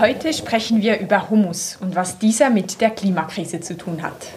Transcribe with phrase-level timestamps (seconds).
[0.00, 4.28] Heute sprechen wir über Humus und was dieser mit der Klimakrise zu tun hat.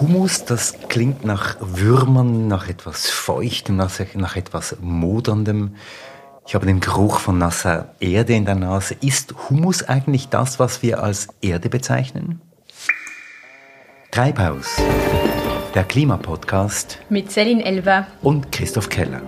[0.00, 5.74] Humus, das klingt nach Würmern, nach etwas Feuchtem, nach, etwas Moderndem.
[6.46, 8.96] Ich habe den Geruch von nasser Erde in der Nase.
[9.02, 12.40] Ist Humus eigentlich das, was wir als Erde bezeichnen?
[14.10, 14.80] Treibhaus,
[15.74, 19.20] der Klimapodcast mit Celine Elver und Christoph Keller.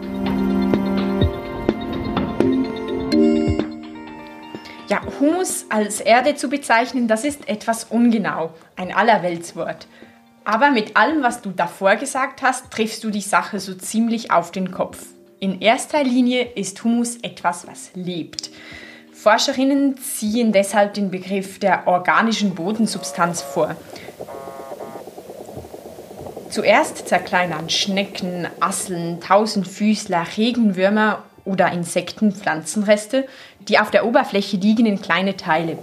[5.20, 9.86] Humus als Erde zu bezeichnen, das ist etwas ungenau, ein Allerweltswort.
[10.44, 14.50] Aber mit allem, was du davor gesagt hast, triffst du die Sache so ziemlich auf
[14.50, 15.04] den Kopf.
[15.38, 18.50] In erster Linie ist Humus etwas, was lebt.
[19.12, 23.76] Forscherinnen ziehen deshalb den Begriff der organischen Bodensubstanz vor.
[26.48, 33.26] Zuerst zerkleinern Schnecken, Asseln, Tausendfüßler, Regenwürmer oder Insekten Pflanzenreste,
[33.68, 35.76] die auf der Oberfläche liegen, in kleine Teile.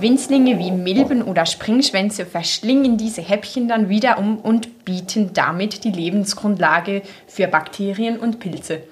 [0.00, 5.90] Winzlinge wie Milben oder Springschwänze verschlingen diese Häppchen dann wieder um und bieten damit die
[5.90, 8.82] Lebensgrundlage für Bakterien und Pilze.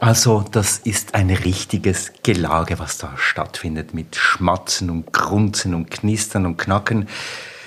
[0.00, 6.46] Also das ist ein richtiges Gelage, was da stattfindet mit Schmatzen und Grunzen und Knistern
[6.46, 7.08] und Knacken.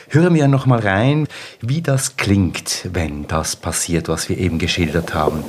[0.10, 1.28] Hören wir noch mal rein,
[1.62, 5.44] wie das klingt, wenn das passiert, was wir eben geschildert haben.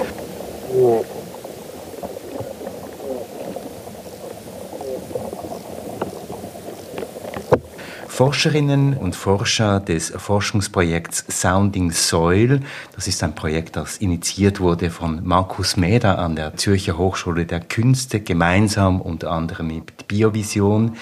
[8.20, 12.60] Forscherinnen und Forscher des Forschungsprojekts Sounding Soil,
[12.94, 17.60] das ist ein Projekt, das initiiert wurde von Markus Meder an der Zürcher Hochschule der
[17.60, 20.96] Künste, gemeinsam unter anderem mit Biovision.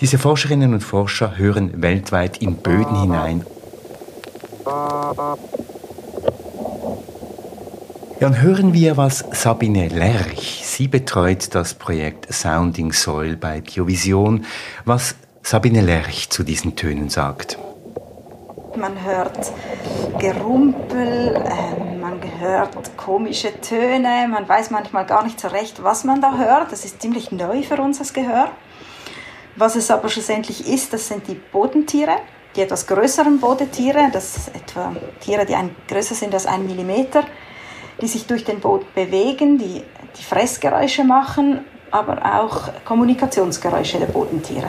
[0.00, 3.46] Diese Forscherinnen und Forscher hören weltweit in Böden hinein.
[8.24, 14.46] Dann hören wir, was Sabine Lerch, sie betreut das Projekt Sounding Soil bei Biovision,
[14.86, 17.58] was Sabine Lerch zu diesen Tönen sagt.
[18.76, 19.52] Man hört
[20.18, 26.22] Gerumpel, äh, man hört komische Töne, man weiß manchmal gar nicht so recht, was man
[26.22, 26.72] da hört.
[26.72, 28.48] Das ist ziemlich neu für uns als Gehör.
[29.56, 32.16] Was es aber schlussendlich ist, das sind die Bodentiere,
[32.56, 37.24] die etwas größeren Bodentiere, das etwa Tiere, die ein, größer sind als ein Millimeter,
[38.00, 39.82] die sich durch den Boden bewegen, die,
[40.18, 44.68] die Fressgeräusche machen, aber auch Kommunikationsgeräusche der Bodentiere.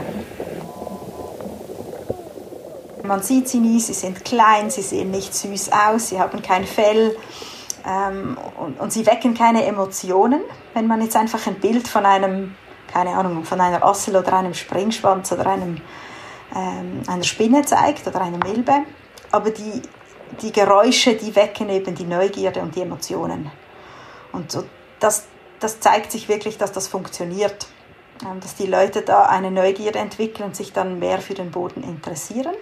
[3.03, 6.65] Man sieht sie nie, sie sind klein, sie sehen nicht süß aus, sie haben kein
[6.65, 7.15] Fell
[7.87, 10.41] ähm, und, und, sie wecken keine Emotionen.
[10.73, 12.55] Wenn man jetzt einfach ein Bild von einem,
[12.91, 15.77] keine Ahnung, von einer Assel oder einem Springschwanz oder einem,
[16.55, 18.73] ähm, einer Spinne zeigt oder einer Milbe,
[19.31, 19.81] aber die,
[20.41, 23.51] die Geräusche, die wecken eben die Neugierde und die Emotionen.
[24.31, 24.63] Und so,
[24.99, 25.25] das,
[25.59, 27.67] das zeigt sich wirklich, dass das funktioniert,
[28.23, 31.83] ähm, dass die Leute da eine Neugierde entwickeln und sich dann mehr für den Boden
[31.83, 32.55] interessieren.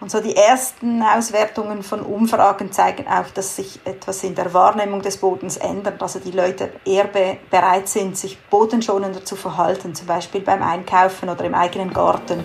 [0.00, 5.02] Und so die ersten Auswertungen von Umfragen zeigen auch, dass sich etwas in der Wahrnehmung
[5.02, 6.00] des Bodens ändert.
[6.00, 11.28] Also die Leute eher be bereit sind, sich bodenschonender zu verhalten, zum Beispiel beim Einkaufen
[11.28, 12.42] oder im eigenen Garten.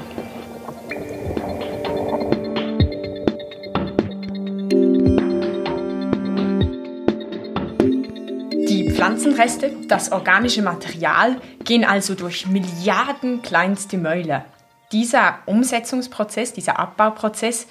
[9.05, 14.45] Pflanzenreste, das organische Material, gehen also durch Milliarden kleinste Mäuler
[14.91, 17.67] dieser Umsetzungsprozess, dieser Abbauprozess,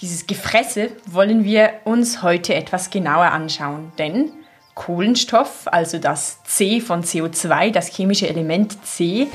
[0.00, 3.92] dieses Gefresse wollen wir uns heute etwas genauer anschauen.
[3.98, 4.32] Denn
[4.74, 9.28] Kohlenstoff, also das C von CO2, das chemische Element C,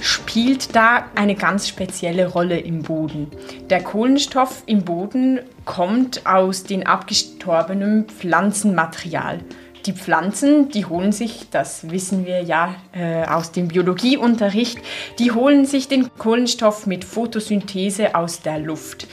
[0.00, 3.30] spielt da eine ganz spezielle Rolle im Boden.
[3.70, 9.38] Der Kohlenstoff im Boden kommt aus dem abgestorbenen Pflanzenmaterial.
[9.86, 14.78] Die Pflanzen, die holen sich, das wissen wir ja äh, aus dem Biologieunterricht,
[15.18, 19.06] die holen sich den Kohlenstoff mit Photosynthese aus der Luft.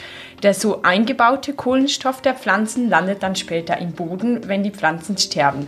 [0.43, 5.67] Der so eingebaute Kohlenstoff der Pflanzen landet dann später im Boden, wenn die Pflanzen sterben.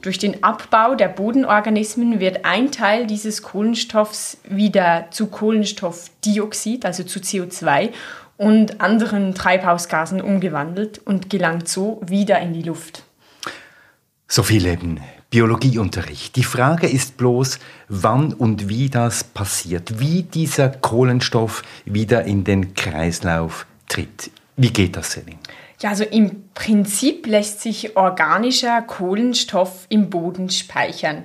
[0.00, 7.18] Durch den Abbau der Bodenorganismen wird ein Teil dieses Kohlenstoffs wieder zu Kohlenstoffdioxid, also zu
[7.18, 7.90] CO2
[8.36, 13.02] und anderen Treibhausgasen umgewandelt und gelangt so wieder in die Luft.
[14.28, 15.00] So viel eben
[15.30, 16.34] Biologieunterricht.
[16.36, 17.58] Die Frage ist bloß,
[17.88, 24.30] wann und wie das passiert, wie dieser Kohlenstoff wieder in den Kreislauf tritt.
[24.56, 25.38] Wie geht das, Selin?
[25.80, 31.24] Ja, also im Prinzip lässt sich organischer Kohlenstoff im Boden speichern.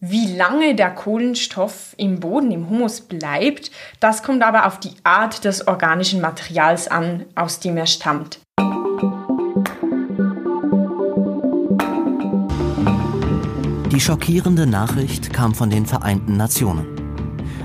[0.00, 5.44] Wie lange der Kohlenstoff im Boden, im Humus bleibt, das kommt aber auf die Art
[5.44, 8.40] des organischen Materials an, aus dem er stammt.
[13.92, 16.86] Die schockierende Nachricht kam von den Vereinten Nationen.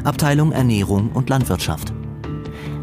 [0.03, 1.93] Abteilung Ernährung und Landwirtschaft.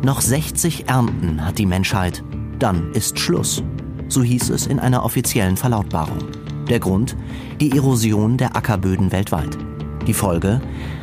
[0.02, 2.24] Noch 60 Ernten hat die Menschheit,
[2.58, 3.62] dann ist Schluss.
[4.08, 6.24] So hieß es in einer offiziellen Verlautbarung.
[6.70, 7.18] Der Grund?
[7.60, 9.58] Die Erosion der Ackerböden weltweit.
[10.06, 10.62] Die Folge?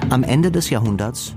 [0.09, 1.35] Am Ende des Jahrhunderts.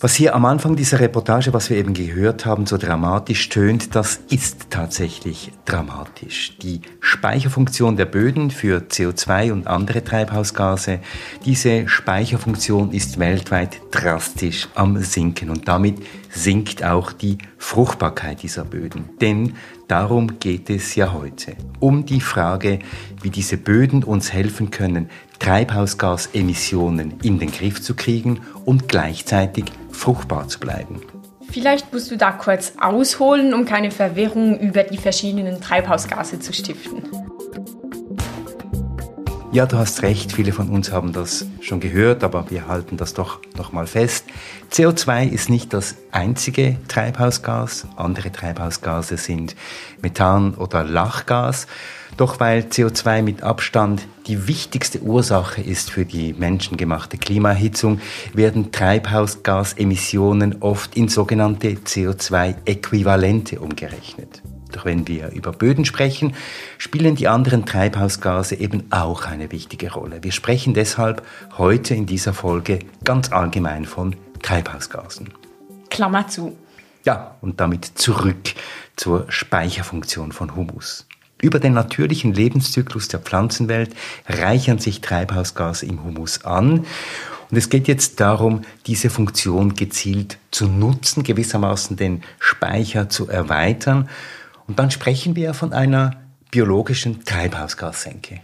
[0.00, 4.20] Was hier am Anfang dieser Reportage, was wir eben gehört haben, so dramatisch tönt, das
[4.30, 6.56] ist tatsächlich dramatisch.
[6.58, 11.00] Die Speicherfunktion der Böden für CO2 und andere Treibhausgase,
[11.44, 15.96] diese Speicherfunktion ist weltweit drastisch am Sinken und damit
[16.30, 19.10] sinkt auch die Fruchtbarkeit dieser Böden.
[19.20, 19.54] Denn
[19.88, 21.56] darum geht es ja heute.
[21.80, 22.78] Um die Frage,
[23.22, 25.10] wie diese Böden uns helfen können,
[25.42, 29.31] Treibhausgasemissionen in den Griff zu kriegen und gleichzeitig
[29.90, 31.00] fruchtbar zu bleiben.
[31.50, 37.02] Vielleicht musst du da kurz ausholen, um keine Verwirrung über die verschiedenen Treibhausgase zu stiften.
[39.52, 43.12] Ja, du hast recht, viele von uns haben das schon gehört, aber wir halten das
[43.12, 44.24] doch nochmal fest.
[44.72, 47.86] CO2 ist nicht das einzige Treibhausgas.
[47.96, 49.54] Andere Treibhausgase sind
[50.00, 51.66] Methan oder Lachgas.
[52.16, 58.00] Doch weil CO2 mit Abstand die wichtigste Ursache ist für die menschengemachte Klimaerhitzung,
[58.32, 64.40] werden Treibhausgasemissionen oft in sogenannte CO2-Äquivalente umgerechnet.
[64.72, 66.34] Doch wenn wir über Böden sprechen,
[66.78, 70.22] spielen die anderen Treibhausgase eben auch eine wichtige Rolle.
[70.22, 71.22] Wir sprechen deshalb
[71.58, 75.30] heute in dieser Folge ganz allgemein von Treibhausgasen.
[75.90, 76.56] Klammer zu.
[77.04, 78.54] Ja, und damit zurück
[78.96, 81.06] zur Speicherfunktion von Humus.
[81.40, 83.94] Über den natürlichen Lebenszyklus der Pflanzenwelt
[84.28, 86.86] reichern sich Treibhausgase im Humus an.
[87.50, 94.08] Und es geht jetzt darum, diese Funktion gezielt zu nutzen, gewissermaßen den Speicher zu erweitern
[94.66, 98.40] und dann sprechen wir von einer biologischen Treibhausgassenke.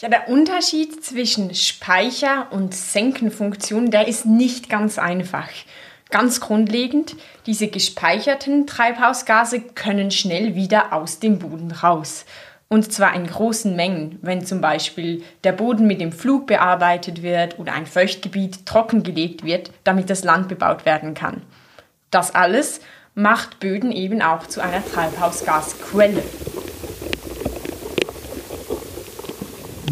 [0.00, 5.48] Ja, der Unterschied zwischen Speicher- und Senkenfunktion, der ist nicht ganz einfach.
[6.10, 7.16] Ganz grundlegend,
[7.46, 12.24] diese gespeicherten Treibhausgase können schnell wieder aus dem Boden raus.
[12.68, 17.58] Und zwar in großen Mengen, wenn zum Beispiel der Boden mit dem Flug bearbeitet wird
[17.58, 21.42] oder ein Feuchtgebiet trockengelegt wird, damit das Land bebaut werden kann.
[22.10, 22.80] Das alles
[23.18, 26.22] macht Böden eben auch zu einer Treibhausgasquelle.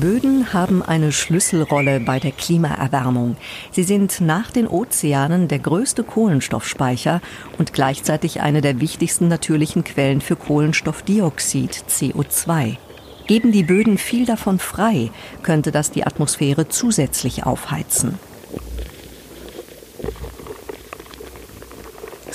[0.00, 3.36] Böden haben eine Schlüsselrolle bei der Klimaerwärmung.
[3.72, 7.20] Sie sind nach den Ozeanen der größte Kohlenstoffspeicher
[7.58, 12.76] und gleichzeitig eine der wichtigsten natürlichen Quellen für Kohlenstoffdioxid CO2.
[13.26, 15.10] Geben die Böden viel davon frei,
[15.42, 18.20] könnte das die Atmosphäre zusätzlich aufheizen.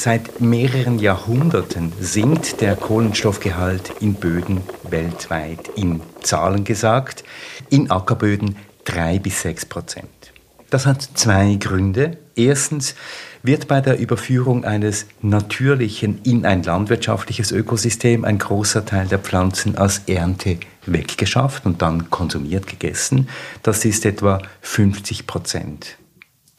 [0.03, 5.67] Seit mehreren Jahrhunderten sinkt der Kohlenstoffgehalt in Böden weltweit.
[5.75, 7.23] In Zahlen gesagt,
[7.69, 10.33] in Ackerböden drei bis sechs Prozent.
[10.71, 12.17] Das hat zwei Gründe.
[12.35, 12.95] Erstens
[13.43, 19.77] wird bei der Überführung eines natürlichen in ein landwirtschaftliches Ökosystem ein großer Teil der Pflanzen
[19.77, 20.57] als Ernte
[20.87, 23.29] weggeschafft und dann konsumiert gegessen.
[23.61, 25.99] Das ist etwa 50 Prozent.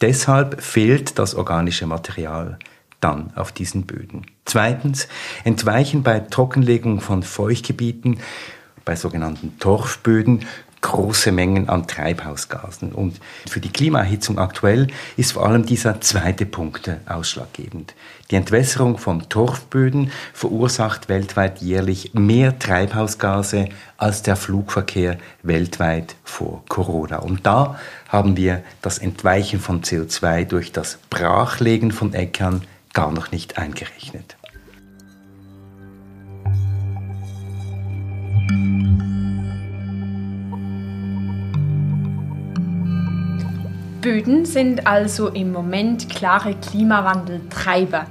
[0.00, 2.60] Deshalb fehlt das organische Material
[3.02, 4.26] dann auf diesen Böden.
[4.44, 5.08] Zweitens,
[5.44, 8.18] entweichen bei Trockenlegung von Feuchtgebieten,
[8.84, 10.46] bei sogenannten Torfböden,
[10.82, 12.92] große Mengen an Treibhausgasen.
[12.92, 17.94] Und für die Klimaerhitzung aktuell ist vor allem dieser zweite Punkt ausschlaggebend.
[18.30, 27.18] Die Entwässerung von Torfböden verursacht weltweit jährlich mehr Treibhausgase als der Flugverkehr weltweit vor Corona.
[27.18, 27.78] Und da
[28.08, 34.36] haben wir das Entweichen von CO2 durch das Brachlegen von Äckern gar noch nicht eingerechnet.
[44.02, 48.06] Böden sind also im Moment klare Klimawandeltreiber.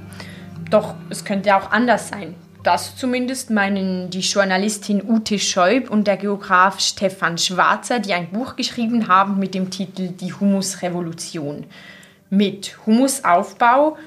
[0.70, 2.34] Doch es könnte auch anders sein.
[2.62, 8.56] Das zumindest meinen die Journalistin Ute Scheub und der Geograf Stefan Schwarzer, die ein Buch
[8.56, 11.66] geschrieben haben mit dem Titel Die Humusrevolution.
[12.30, 13.98] Mit Humusaufbau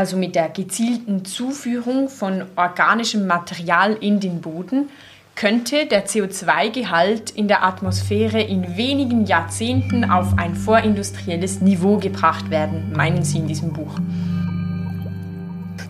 [0.00, 4.88] also mit der gezielten Zuführung von organischem Material in den Boden,
[5.34, 12.94] könnte der CO2-Gehalt in der Atmosphäre in wenigen Jahrzehnten auf ein vorindustrielles Niveau gebracht werden,
[12.96, 13.92] meinen Sie in diesem Buch.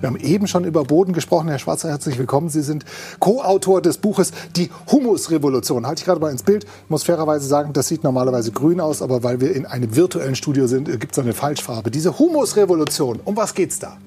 [0.01, 1.49] Wir haben eben schon über Boden gesprochen.
[1.49, 2.49] Herr Schwarzer, herzlich willkommen.
[2.49, 2.87] Sie sind
[3.19, 5.87] Co-Autor des Buches Die Humusrevolution.
[5.87, 6.65] Halte ich gerade mal ins Bild.
[6.65, 10.37] Ich muss fairerweise sagen, das sieht normalerweise grün aus, aber weil wir in einem virtuellen
[10.37, 11.91] Studio sind, gibt es eine Falschfarbe.
[11.91, 13.99] Diese Humusrevolution, um was geht's da?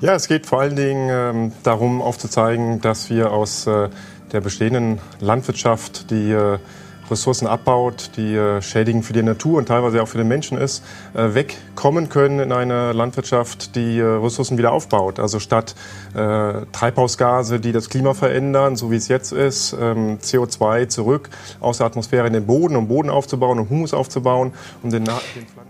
[0.00, 3.88] Ja, es geht vor allen Dingen ähm, darum aufzuzeigen, dass wir aus äh,
[4.32, 6.58] der bestehenden Landwirtschaft, die äh,
[7.10, 10.84] Ressourcen abbaut, die äh, schädigend für die Natur und teilweise auch für den Menschen ist,
[11.14, 15.18] äh, wegkommen können in eine Landwirtschaft, die äh, Ressourcen wieder aufbaut.
[15.18, 15.74] Also statt
[16.12, 21.86] Treibhausgase, die das Klima verändern, so wie es jetzt ist, ähm, CO2 zurück aus der
[21.86, 24.52] Atmosphäre in den Boden, um Boden aufzubauen, um Humus aufzubauen,
[24.82, 25.04] um den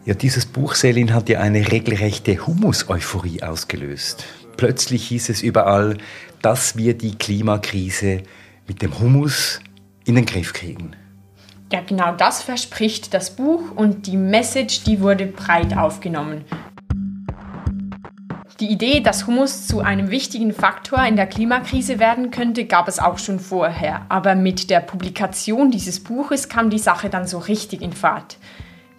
[0.06, 4.24] Ja, dieses Buch, Selin, hat ja eine regelrechte Humus-Euphorie ausgelöst.
[4.56, 5.98] Plötzlich hieß es überall,
[6.42, 8.22] dass wir die Klimakrise
[8.66, 9.60] mit dem Humus
[10.04, 10.96] in den Griff kriegen.
[11.72, 16.44] Ja, genau das verspricht das Buch und die Message, die wurde breit aufgenommen.
[18.58, 22.98] Die Idee, dass Humus zu einem wichtigen Faktor in der Klimakrise werden könnte, gab es
[22.98, 24.02] auch schon vorher.
[24.08, 28.36] Aber mit der Publikation dieses Buches kam die Sache dann so richtig in Fahrt.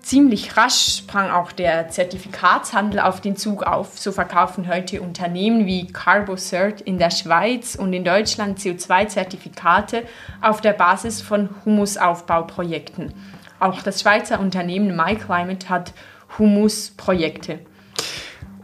[0.02, 4.00] Ziemlich rasch sprang auch der Zertifikatshandel auf den Zug auf.
[4.00, 10.04] So verkaufen heute Unternehmen wie CarboCert in der Schweiz und in Deutschland CO2-Zertifikate
[10.42, 13.14] auf der Basis von Humusaufbauprojekten.
[13.60, 15.94] Auch das Schweizer Unternehmen MyClimate hat
[16.40, 17.60] Humusprojekte.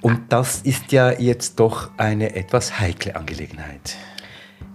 [0.01, 3.95] Und das ist ja jetzt doch eine etwas heikle Angelegenheit.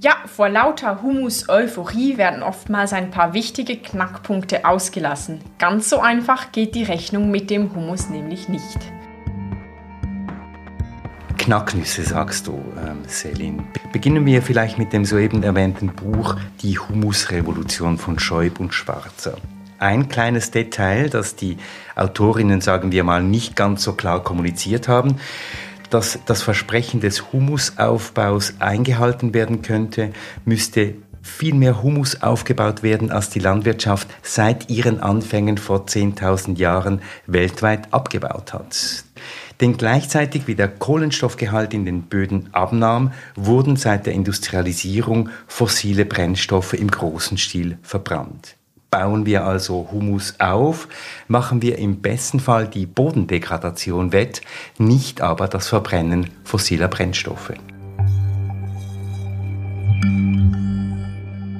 [0.05, 5.39] Ja, vor lauter Humus-Euphorie werden oftmals ein paar wichtige Knackpunkte ausgelassen.
[5.59, 8.79] Ganz so einfach geht die Rechnung mit dem Humus nämlich nicht.
[11.39, 12.55] Knacknüsse, sagst du,
[12.85, 13.63] ähm, Selin.
[13.93, 19.37] Beginnen wir vielleicht mit dem soeben erwähnten Buch Die Humusrevolution von Scheub und Schwarzer.
[19.79, 21.59] Ein kleines Detail, das die
[21.95, 25.21] Autorinnen, sagen wir mal, nicht ganz so klar kommuniziert haben
[25.93, 30.13] dass das Versprechen des Humusaufbaus eingehalten werden könnte,
[30.45, 37.01] müsste viel mehr Humus aufgebaut werden, als die Landwirtschaft seit ihren Anfängen vor 10.000 Jahren
[37.27, 39.05] weltweit abgebaut hat.
[39.61, 46.73] Denn gleichzeitig wie der Kohlenstoffgehalt in den Böden abnahm, wurden seit der Industrialisierung fossile Brennstoffe
[46.73, 48.57] im großen Stil verbrannt.
[48.93, 50.87] Bauen wir also Humus auf,
[51.27, 54.43] machen wir im besten Fall die Bodendegradation wett,
[54.79, 57.55] nicht aber das Verbrennen fossiler Brennstoffe.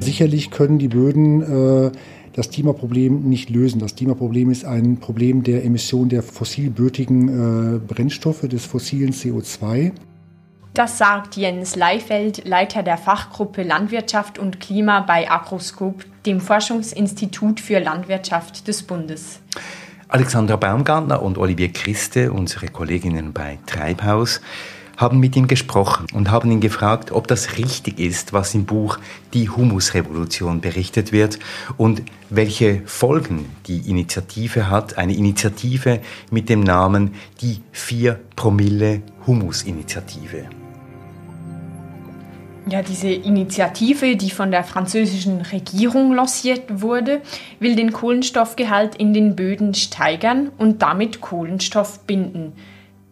[0.01, 1.41] Sicherlich können die Böden
[1.87, 1.93] äh,
[2.35, 3.79] das Klimaproblem nicht lösen.
[3.79, 9.93] Das Klimaproblem ist ein Problem der Emission der fossilbötigen äh, Brennstoffe, des fossilen CO2.
[10.75, 17.79] Das sagt Jens Leifeld, Leiter der Fachgruppe Landwirtschaft und Klima bei Agroscope, dem Forschungsinstitut für
[17.79, 19.41] Landwirtschaft des Bundes.
[20.09, 24.41] Alexandra Baumgartner und Olivier Christe, unsere Kolleginnen bei Treibhaus,
[24.97, 28.99] haben mit ihm gesprochen und haben ihn gefragt, ob das richtig ist, was im Buch
[29.35, 31.39] Die Humusrevolution berichtet wird
[31.77, 34.97] und welche Folgen die Initiative hat.
[34.97, 36.01] Eine Initiative
[36.31, 40.62] mit dem Namen Die 4 Promille Humusinitiative.
[42.71, 47.21] Ja, diese Initiative, die von der französischen Regierung lanciert wurde,
[47.59, 52.53] will den Kohlenstoffgehalt in den Böden steigern und damit Kohlenstoff binden.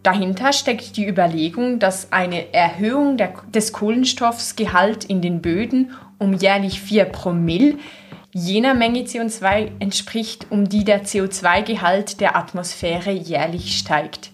[0.02, 6.80] Dahinter steckt die Überlegung, dass eine Erhöhung der, des Kohlenstoffsgehalt in den Böden um jährlich
[6.80, 7.76] 4 Promille
[8.32, 14.30] jener Menge CO2 entspricht, um die der CO2-Gehalt der Atmosphäre jährlich steigt.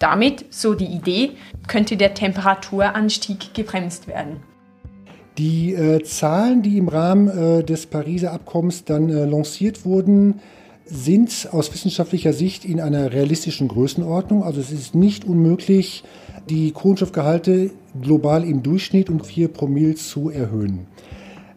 [0.00, 1.32] Damit, so die Idee,
[1.68, 4.42] könnte der Temperaturanstieg gebremst werden.
[5.38, 10.40] Die äh, Zahlen, die im Rahmen äh, des Pariser Abkommens dann äh, lanciert wurden,
[10.86, 14.44] sind aus wissenschaftlicher Sicht in einer realistischen Größenordnung.
[14.44, 16.04] Also es ist nicht unmöglich,
[16.48, 20.86] die Kohlenstoffgehalte global im Durchschnitt um 4 Promille zu erhöhen.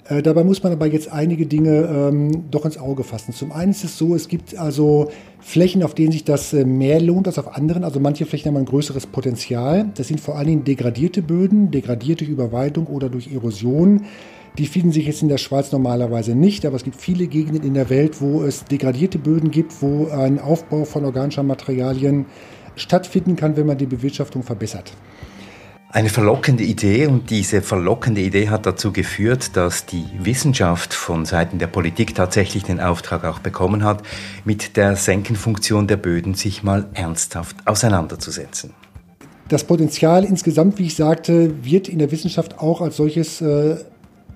[0.10, 3.34] Äh, dabei muss man aber jetzt einige Dinge ähm, doch ins Auge fassen.
[3.34, 7.02] Zum einen ist es so, es gibt also Flächen, auf denen sich das äh, mehr
[7.02, 7.84] lohnt als auf anderen.
[7.84, 9.90] Also manche Flächen haben ein größeres Potenzial.
[9.96, 14.06] Das sind vor allen Dingen degradierte Böden, degradiert durch Überweidung oder durch Erosion.
[14.58, 17.74] Die finden sich jetzt in der Schweiz normalerweise nicht, aber es gibt viele Gegenden in
[17.76, 22.26] der Welt, wo es degradierte Böden gibt, wo ein Aufbau von organischen Materialien
[22.76, 24.94] stattfinden kann, wenn man die Bewirtschaftung verbessert.
[25.92, 31.58] Eine verlockende Idee und diese verlockende Idee hat dazu geführt, dass die Wissenschaft von Seiten
[31.58, 34.04] der Politik tatsächlich den Auftrag auch bekommen hat,
[34.46, 38.76] mit der Senkenfunktion der Böden sich mal ernsthaft auseinanderzusetzen.
[39.48, 43.78] Das Potenzial insgesamt, wie ich sagte, wird in der Wissenschaft auch als solches äh,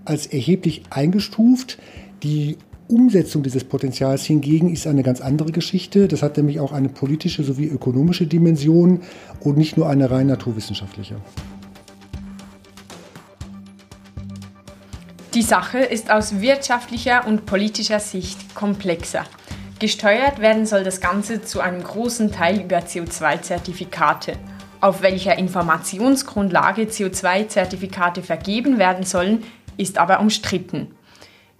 [0.05, 1.77] als erheblich eingestuft.
[2.23, 2.57] Die
[2.93, 6.07] Umsetzung dieses Potenzials hingegen ist eine ganz andere Geschichte.
[6.07, 9.01] Das hat nämlich auch eine politische sowie ökonomische Dimension
[9.39, 11.15] und nicht nur eine rein naturwissenschaftliche.
[15.33, 19.23] Die Sache ist aus wirtschaftlicher und politischer Sicht komplexer.
[19.79, 24.33] Gesteuert werden soll das Ganze zu einem großen Teil über CO2-Zertifikate.
[24.81, 29.43] Auf welcher Informationsgrundlage CO2-Zertifikate vergeben werden sollen,
[29.77, 30.89] ist aber umstritten.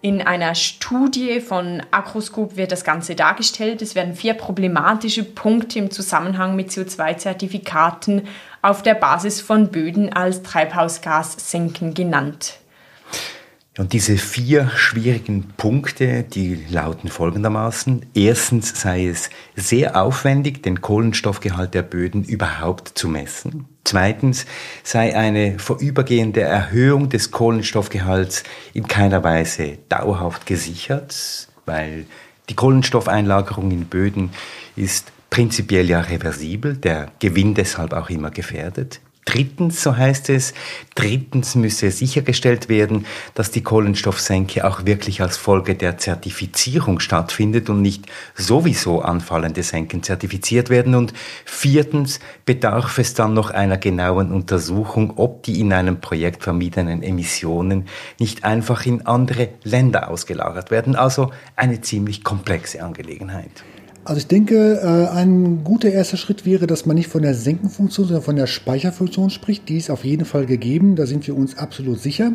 [0.05, 3.81] In einer Studie von Agroscope wird das Ganze dargestellt.
[3.81, 8.23] Es werden vier problematische Punkte im Zusammenhang mit CO2-Zertifikaten
[8.61, 12.59] auf der Basis von Böden als Treibhausgassenken genannt.
[13.77, 18.05] Und diese vier schwierigen Punkte, die lauten folgendermaßen.
[18.13, 23.72] Erstens sei es sehr aufwendig, den Kohlenstoffgehalt der Böden überhaupt zu messen.
[23.85, 24.45] Zweitens
[24.83, 32.05] sei eine vorübergehende Erhöhung des Kohlenstoffgehalts in keiner Weise dauerhaft gesichert, weil
[32.49, 34.31] die Kohlenstoffeinlagerung in Böden
[34.75, 39.01] ist prinzipiell ja reversibel, der Gewinn deshalb auch immer gefährdet.
[39.25, 40.53] Drittens, so heißt es,
[40.95, 47.81] drittens müsse sichergestellt werden, dass die Kohlenstoffsenke auch wirklich als Folge der Zertifizierung stattfindet und
[47.81, 50.95] nicht sowieso anfallende Senken zertifiziert werden.
[50.95, 51.13] Und
[51.45, 57.87] viertens bedarf es dann noch einer genauen Untersuchung, ob die in einem Projekt vermiedenen Emissionen
[58.19, 60.95] nicht einfach in andere Länder ausgelagert werden.
[60.95, 63.63] Also eine ziemlich komplexe Angelegenheit.
[64.05, 68.07] Also ich denke, äh, ein guter erster Schritt wäre, dass man nicht von der Senkenfunktion,
[68.07, 69.69] sondern von der Speicherfunktion spricht.
[69.69, 72.33] Die ist auf jeden Fall gegeben, da sind wir uns absolut sicher.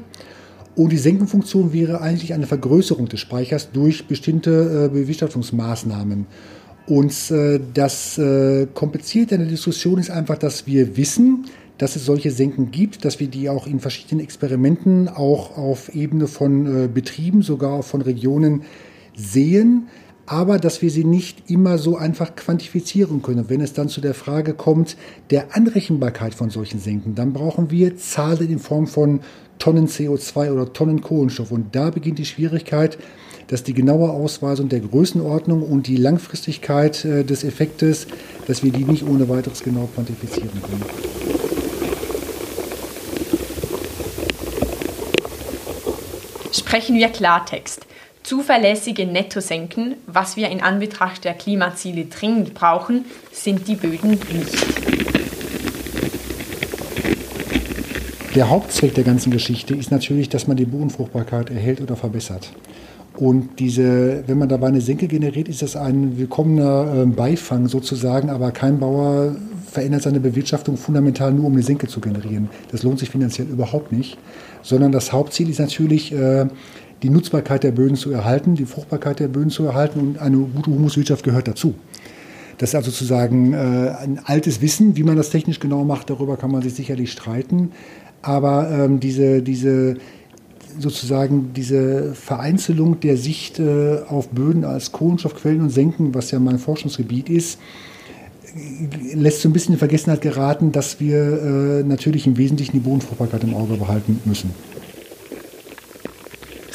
[0.76, 6.26] Und die Senkenfunktion wäre eigentlich eine Vergrößerung des Speichers durch bestimmte äh, Bewirtschaftungsmaßnahmen.
[6.86, 8.18] Und äh, das
[8.72, 11.44] Komplizierte in der Diskussion ist einfach, dass wir wissen,
[11.76, 16.26] dass es solche Senken gibt, dass wir die auch in verschiedenen Experimenten, auch auf Ebene
[16.28, 18.62] von Betrieben, sogar von Regionen
[19.14, 19.88] sehen
[20.28, 23.48] aber dass wir sie nicht immer so einfach quantifizieren können.
[23.48, 24.96] wenn es dann zu der Frage kommt
[25.30, 29.20] der Anrechenbarkeit von solchen Senken, dann brauchen wir Zahlen in Form von
[29.58, 31.50] Tonnen CO2 oder Tonnen Kohlenstoff.
[31.50, 32.98] Und da beginnt die Schwierigkeit,
[33.46, 38.06] dass die genaue Ausweisung der Größenordnung und die Langfristigkeit äh, des Effektes,
[38.46, 40.84] dass wir die nicht ohne weiteres genau quantifizieren können.
[46.52, 47.87] Sprechen wir Klartext.
[48.28, 54.66] Zuverlässige Nettosenken, was wir in Anbetracht der Klimaziele dringend brauchen, sind die Böden nicht.
[58.34, 62.50] Der Hauptzweck der ganzen Geschichte ist natürlich, dass man die Bodenfruchtbarkeit erhält oder verbessert.
[63.16, 68.28] Und diese, wenn man dabei eine Senke generiert, ist das ein willkommener ähm, Beifang sozusagen,
[68.28, 69.36] aber kein Bauer
[69.70, 72.50] verändert seine Bewirtschaftung fundamental nur, um eine Senke zu generieren.
[72.70, 74.18] Das lohnt sich finanziell überhaupt nicht,
[74.62, 76.46] sondern das Hauptziel ist natürlich, äh,
[77.02, 80.70] die Nutzbarkeit der Böden zu erhalten, die Fruchtbarkeit der Böden zu erhalten und eine gute
[80.70, 81.74] Humuswirtschaft gehört dazu.
[82.58, 86.36] Das ist also sozusagen äh, ein altes Wissen, wie man das technisch genau macht, darüber
[86.36, 87.70] kann man sich sicherlich streiten.
[88.20, 89.96] Aber ähm, diese, diese,
[90.76, 96.58] sozusagen diese Vereinzelung der Sicht äh, auf Böden als Kohlenstoffquellen und Senken, was ja mein
[96.58, 97.60] Forschungsgebiet ist,
[99.14, 103.44] lässt so ein bisschen in Vergessenheit geraten, dass wir äh, natürlich im Wesentlichen die Bodenfruchtbarkeit
[103.44, 104.50] im Auge behalten müssen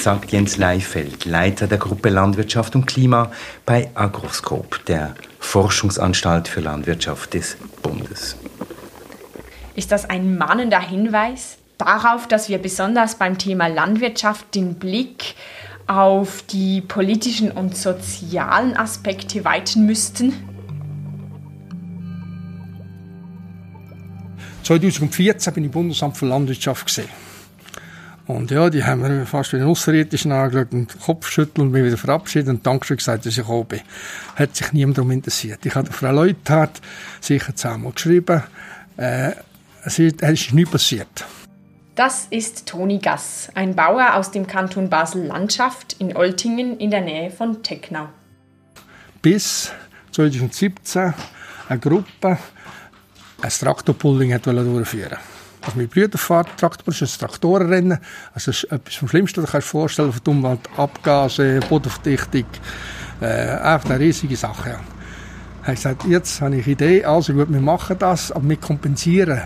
[0.04, 3.32] sagt Jens Leifeld, Leiter der Gruppe Landwirtschaft und Klima
[3.66, 8.36] bei Agroscope, der Forschungsanstalt für Landwirtschaft des Bundes.
[9.76, 15.36] Ist das ein mahnender Hinweis darauf, dass wir besonders beim Thema Landwirtschaft den Blick
[15.88, 20.34] auf die politischen und sozialen Aspekte weiten müssten?
[24.64, 27.33] 2014 bin ich im Bundesamt für Landwirtschaft gesehen.
[28.26, 31.72] Und ja, die haben mir fast wie ein Außerirdischen angeschaut und den Kopf schüttelt und
[31.72, 33.82] mich wieder verabschiedet und Dankeschön gesagt, dass ich gekommen bin.
[34.36, 35.66] Hat sich niemand darum interessiert.
[35.66, 36.82] Ich habe Frau Leuthard
[37.20, 38.44] sicher zehnmal geschrieben.
[38.96, 39.32] Äh,
[39.84, 41.26] es ist, es ist nichts passiert.
[41.96, 47.30] Das ist Toni Gass, ein Bauer aus dem Kanton Basel-Landschaft in Oltingen in der Nähe
[47.30, 48.08] von Tecknau.
[49.22, 49.72] Bis
[50.14, 51.14] 2017
[51.70, 52.40] eine Gruppe
[53.42, 55.33] ein Traktorpulling durchführen wollte.
[55.66, 58.00] Also mit Brüdern fährt Traktor, ist ein Traktorenrennen.
[58.34, 62.46] Also das ist etwas vom Schlimmsten, das kannst du dir vorstellen, die Umwelt, Abgase, Bodenverdichtung,
[63.22, 64.72] äh, einfach eine riesige Sache.
[64.72, 64.80] Ja.
[65.64, 68.58] Er hat gesagt, jetzt habe ich eine Idee, also gut, wir machen das, aber wir
[68.58, 69.42] kompensieren.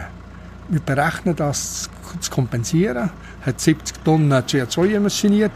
[0.70, 3.12] Wir berechnen das zu kompensieren.
[3.42, 5.52] Er hat 70 Tonnen CO2 emissioniert.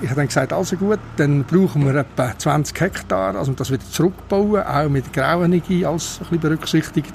[0.00, 3.88] Ich habe dann gesagt, also gut, dann brauchen wir etwa 20 Hektar, also das wieder
[3.88, 7.14] zurückbauen, auch mit Grauenergie als ein bisschen berücksichtigt.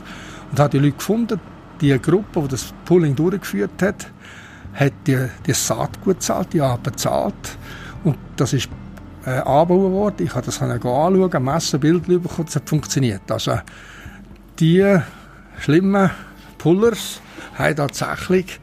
[0.49, 1.41] Und habe die Leute gefunden,
[1.81, 4.07] die Gruppe, die das Pulling durchgeführt hat,
[4.73, 7.57] hat die, die Saatgut gezahlt, die haben bezahlt.
[8.03, 8.69] Und das ist
[9.25, 10.25] äh, angebaut worden.
[10.25, 13.29] Ich habe das anschauen, messen, Bild bekommen, es hat funktioniert.
[13.31, 13.59] Also,
[14.59, 14.99] die
[15.59, 16.09] schlimmen
[16.57, 17.21] Pullers
[17.57, 18.59] haben tatsächlich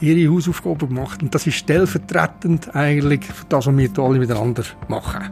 [0.00, 1.22] ihre Hausaufgaben gemacht.
[1.22, 5.30] Und das ist stellvertretend eigentlich für das, was wir alle miteinander machen.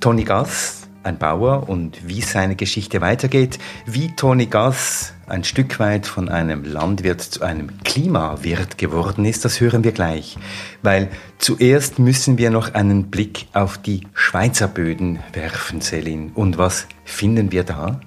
[0.00, 6.06] Toni Gass, ein Bauer und wie seine Geschichte weitergeht, wie Toni Gass ein Stück weit
[6.06, 10.36] von einem Landwirt zu einem Klimawirt geworden ist, das hören wir gleich.
[10.82, 16.32] Weil zuerst müssen wir noch einen Blick auf die Schweizer Böden werfen, Selin.
[16.34, 18.00] Und was finden wir da?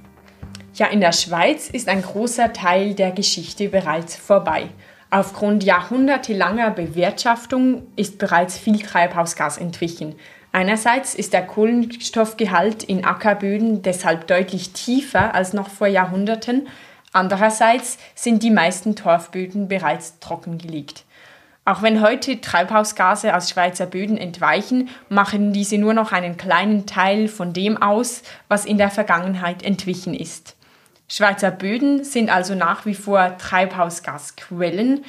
[0.75, 4.69] Ja, in der Schweiz ist ein großer Teil der Geschichte bereits vorbei.
[5.09, 10.15] Aufgrund jahrhundertelanger Bewirtschaftung ist bereits viel Treibhausgas entwichen.
[10.57, 16.67] Einerseits ist der Kohlenstoffgehalt in Ackerböden deshalb deutlich tiefer als noch vor Jahrhunderten,
[17.13, 21.03] andererseits sind die meisten Torfböden bereits trockengelegt.
[21.63, 27.27] Auch wenn heute Treibhausgase aus Schweizer Böden entweichen, machen diese nur noch einen kleinen Teil
[27.27, 30.55] von dem aus, was in der Vergangenheit entwichen ist.
[31.07, 35.05] Schweizer Böden sind also nach wie vor Treibhausgasquellen,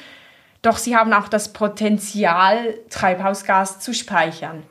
[0.61, 4.61] doch sie haben auch das Potenzial, Treibhausgas zu speichern.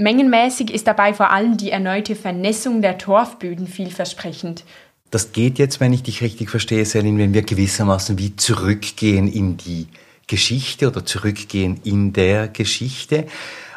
[0.00, 4.64] Mengenmäßig ist dabei vor allem die erneute Vernässung der Torfböden vielversprechend.
[5.10, 9.58] Das geht jetzt, wenn ich dich richtig verstehe, Selin, wenn wir gewissermaßen wie zurückgehen in
[9.58, 9.88] die
[10.26, 13.26] Geschichte oder zurückgehen in der Geschichte.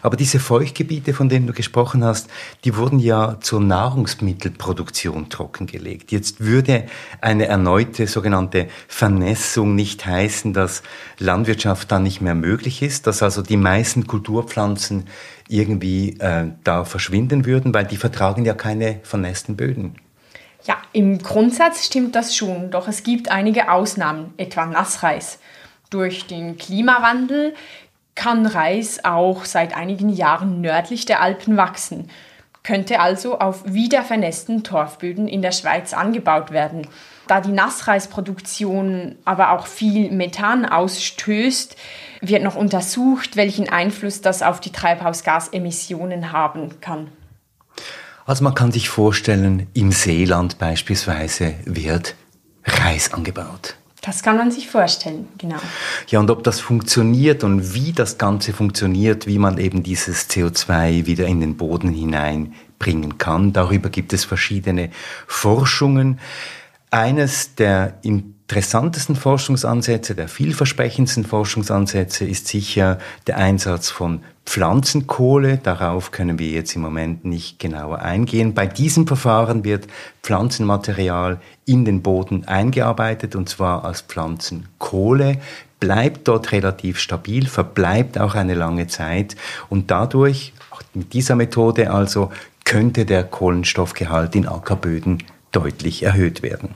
[0.04, 2.30] Aber diese Feuchtgebiete, von denen du gesprochen hast,
[2.66, 6.12] die wurden ja zur Nahrungsmittelproduktion trockengelegt.
[6.12, 6.86] Jetzt würde
[7.22, 10.84] eine erneute sogenannte Vernässung nicht heißen, dass
[11.20, 15.08] Landwirtschaft dann nicht mehr möglich ist, dass also die meisten Kulturpflanzen
[15.48, 19.96] irgendwie äh, da verschwinden würden, weil die vertragen ja keine vernässten Böden.
[20.66, 25.40] Ja, im Grundsatz stimmt das schon, doch es gibt einige Ausnahmen, etwa Nassreis.
[25.90, 27.54] Durch den Klimawandel
[28.16, 32.10] kann Reis auch seit einigen Jahren nördlich der Alpen wachsen,
[32.64, 36.88] könnte also auf wiedervernässten Torfböden in der Schweiz angebaut werden.
[37.28, 41.76] Da die Nassreisproduktion aber auch viel Methan ausstößt,
[42.22, 47.10] wird noch untersucht, welchen Einfluss das auf die Treibhausgasemissionen haben kann.
[48.26, 52.16] Also man kann sich vorstellen, im Seeland beispielsweise wird
[52.66, 53.76] Reis angebaut.
[54.04, 55.56] Das kann man sich vorstellen, genau.
[56.10, 61.06] Ja, und ob das funktioniert und wie das Ganze funktioniert, wie man eben dieses CO2
[61.06, 64.90] wieder in den Boden hineinbringen kann, darüber gibt es verschiedene
[65.26, 66.20] Forschungen.
[66.92, 67.98] Eines der
[68.54, 75.58] interessantesten Forschungsansätze, der vielversprechendsten Forschungsansätze ist sicher der Einsatz von Pflanzenkohle.
[75.58, 78.54] Darauf können wir jetzt im Moment nicht genauer eingehen.
[78.54, 79.88] Bei diesem Verfahren wird
[80.22, 85.40] Pflanzenmaterial in den Boden eingearbeitet und zwar als Pflanzenkohle
[85.80, 89.36] bleibt dort relativ stabil, verbleibt auch eine lange Zeit
[89.70, 90.54] und dadurch,
[90.94, 92.32] mit dieser Methode also,
[92.66, 96.76] könnte der Kohlenstoffgehalt in Ackerböden deutlich erhöht werden.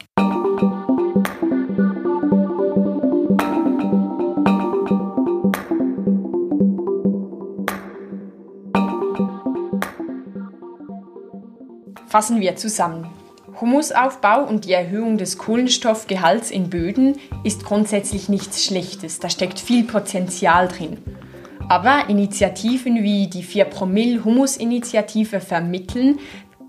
[12.07, 13.09] Fassen wir zusammen.
[13.59, 19.83] Humusaufbau und die Erhöhung des Kohlenstoffgehalts in Böden ist grundsätzlich nichts Schlechtes, da steckt viel
[19.83, 20.97] Potenzial drin.
[21.67, 26.19] Aber Initiativen wie die 4 Promille Humus-Initiative vermitteln,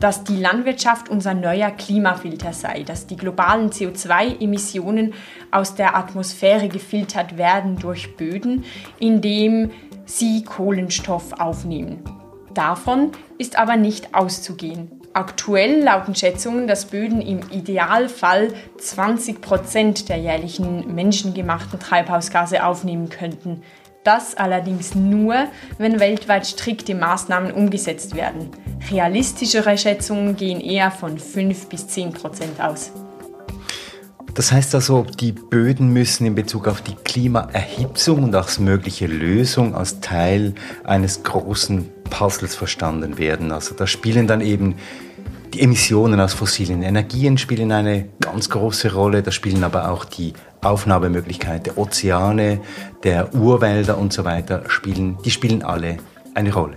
[0.01, 5.13] dass die Landwirtschaft unser neuer Klimafilter sei, dass die globalen CO2-Emissionen
[5.53, 8.65] aus der Atmosphäre gefiltert werden durch Böden,
[8.99, 9.71] indem
[10.05, 12.03] sie Kohlenstoff aufnehmen.
[12.55, 14.98] Davon ist aber nicht auszugehen.
[15.19, 23.63] Aktuell lauten Schätzungen, dass Böden im Idealfall 20 Prozent der jährlichen menschengemachten Treibhausgase aufnehmen könnten.
[24.05, 28.51] Das allerdings nur, wenn weltweit strikte Maßnahmen umgesetzt werden.
[28.93, 32.93] Realistischere Schätzungen gehen eher von 5 bis 10 Prozent aus.
[34.35, 39.75] Das heißt also, die Böden müssen in Bezug auf die Klimaerhitzung und als mögliche Lösung
[39.75, 40.55] als Teil
[40.85, 43.51] eines großen Puzzles verstanden werden.
[43.51, 44.77] Also da spielen dann eben
[45.55, 49.23] die Emissionen aus fossilen Energien spielen eine ganz große Rolle.
[49.23, 50.33] Da spielen aber auch die
[50.63, 52.61] Aufnahmemöglichkeiten der Ozeane,
[53.03, 55.19] der Urwälder und so weiter spielen.
[55.25, 55.99] Die spielen alle
[56.35, 56.77] eine Rolle.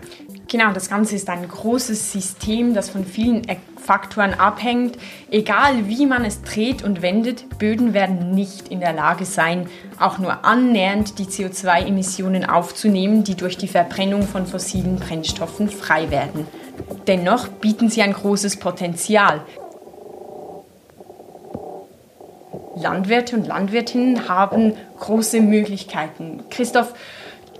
[0.51, 3.43] Genau, das Ganze ist ein großes System, das von vielen
[3.77, 4.97] Faktoren abhängt.
[5.29, 10.17] Egal wie man es dreht und wendet, Böden werden nicht in der Lage sein, auch
[10.17, 16.45] nur annähernd die CO2-Emissionen aufzunehmen, die durch die Verbrennung von fossilen Brennstoffen frei werden.
[17.07, 19.41] Dennoch bieten sie ein großes Potenzial.
[22.75, 26.43] Landwirte und Landwirtinnen haben große Möglichkeiten.
[26.49, 26.93] Christoph,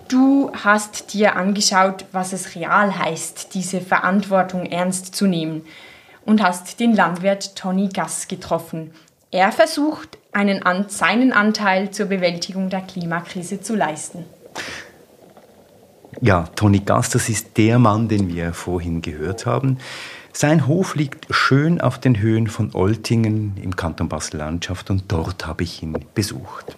[0.07, 5.63] du hast dir angeschaut, was es real heißt, diese Verantwortung ernst zu nehmen
[6.25, 8.93] und hast den Landwirt Tony Gass getroffen.
[9.31, 14.25] Er versucht, einen, seinen Anteil zur Bewältigung der Klimakrise zu leisten.
[16.19, 19.77] Ja, Toni Gass, das ist der Mann, den wir vorhin gehört haben.
[20.33, 25.63] Sein Hof liegt schön auf den Höhen von Oltingen im Kanton Basel-Landschaft und dort habe
[25.63, 26.77] ich ihn besucht.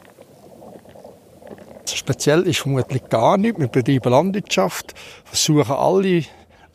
[1.91, 3.59] Speziell ist vermutlich gar nicht.
[3.59, 4.93] Wir betreiben Landwirtschaft,
[5.25, 6.23] versuchen alle,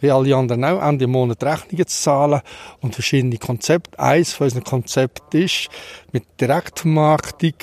[0.01, 2.41] wie alle anderen auch, Ende Monat Rechnungen zu zahlen
[2.81, 3.99] und verschiedene Konzepte.
[3.99, 5.69] Eins von unseren Konzepten ist
[6.13, 7.55] mit Direktvermarktung,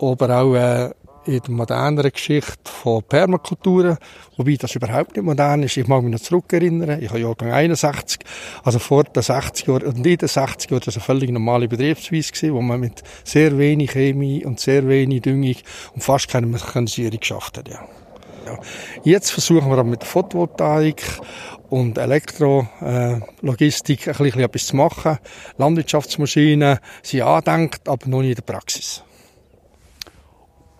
[0.00, 0.90] aber auch äh,
[1.26, 3.98] in der moderneren Geschichte von Permakulturen,
[4.36, 5.76] wobei das überhaupt nicht modern ist.
[5.76, 8.20] Ich mag mich noch zurückerinnern, ich habe Jahrgang 61,
[8.64, 11.68] also vor den 60 Jahren, und in den 60 Jahren, das war eine völlig normale
[11.68, 15.56] Betriebsweise gewesen, wo man mit sehr wenig Chemie und sehr wenig Düngung
[15.94, 17.86] und fast keine Mechanisierung geschafft hat, ja.
[18.46, 18.58] Ja.
[19.02, 21.02] Jetzt versuchen wir aber mit Photovoltaik
[21.68, 25.18] und Elektrologistik äh, ein bisschen etwas zu machen.
[25.58, 29.02] Landwirtschaftsmaschinen sind andenkt, aber noch nicht in der Praxis.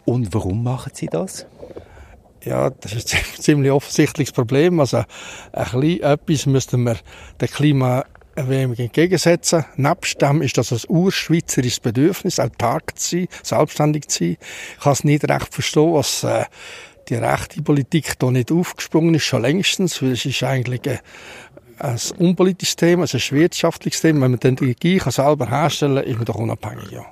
[0.06, 1.46] Und warum machen Sie das?
[2.44, 4.80] Ja, das ist ein ziemlich offensichtliches Problem.
[4.80, 4.98] Also,
[5.52, 6.96] ein bisschen etwas müssten wir
[7.40, 9.64] der Klimaerwärmung entgegensetzen.
[9.74, 14.36] Nebst dem ist das ein urschweizerisches Bedürfnis, autark zu sein, selbstständig zu sein.
[14.76, 16.44] Ich kann es nicht recht verstehen, was äh,
[17.08, 21.00] die rechte Politik da nicht aufgesprungen ist, schon längstens, weil es ist eigentlich ein,
[21.78, 24.22] ein unpolitisches Thema, es ist ein wirtschaftliches Thema.
[24.22, 27.06] Wenn man die Energie selber herstellen kann, ist man doch unabhängig, ja.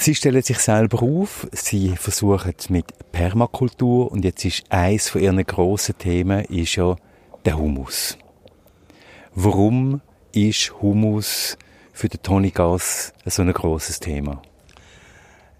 [0.00, 5.44] Sie stellen sich selber auf, Sie versuchen mit Permakultur und jetzt ist eins von Ihren
[5.44, 6.94] grossen Themen ist ja
[7.44, 8.16] der Humus.
[9.34, 10.00] Warum
[10.32, 11.58] ist Humus
[11.92, 14.40] für den Toni Gass so ein grosses Thema?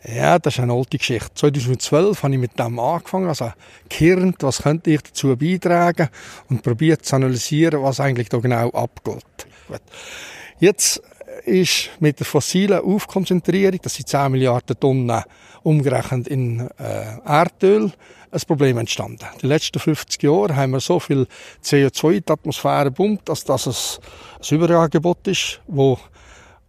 [0.05, 1.35] Ja, das ist eine alte Geschichte.
[1.35, 3.53] 2012 habe ich mit dem angefangen, also
[3.88, 6.11] gehirnt, was könnte ich dazu beitragen
[6.48, 9.48] und probiert zu analysieren, was eigentlich da genau abgeht.
[10.61, 11.03] Jetzt
[11.48, 15.22] ist mit der fossilen Aufkonzentrierung, das sind 10 Milliarden Tonnen
[15.62, 17.92] umgerechnet in äh, Erdöl,
[18.30, 19.24] ein Problem entstanden.
[19.42, 21.26] Die letzten 50 Jahre haben wir so viel
[21.64, 24.04] CO2 in die Atmosphäre pumpt, dass das ein,
[24.42, 25.98] ein Überangebot ist, wo,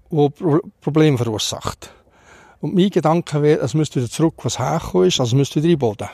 [0.09, 0.29] wo
[0.81, 1.93] Probleme verursacht.
[2.61, 5.65] Und mein Gedanke wäre, es müsste wieder zurück, was hergekommen ist, also es müsste wieder
[5.65, 6.09] in den Boden.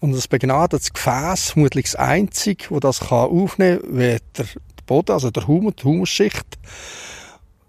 [0.00, 4.46] Und das begnadetes Gefäß, vermutlich das einzige, das das aufnehmen kann, wäre der
[4.86, 6.46] Boden, also der Humus, die Humusschicht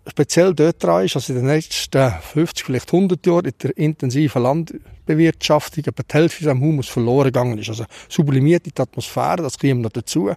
[0.09, 4.41] speziell dort dran ist, dass in den letzten 50, vielleicht 100 Jahren in der intensiven
[4.41, 7.69] Landbewirtschaftung etwa die Hälfte vom Humus verloren gegangen ist.
[7.69, 10.31] Also sublimiert in die Atmosphäre, das kommt noch dazu.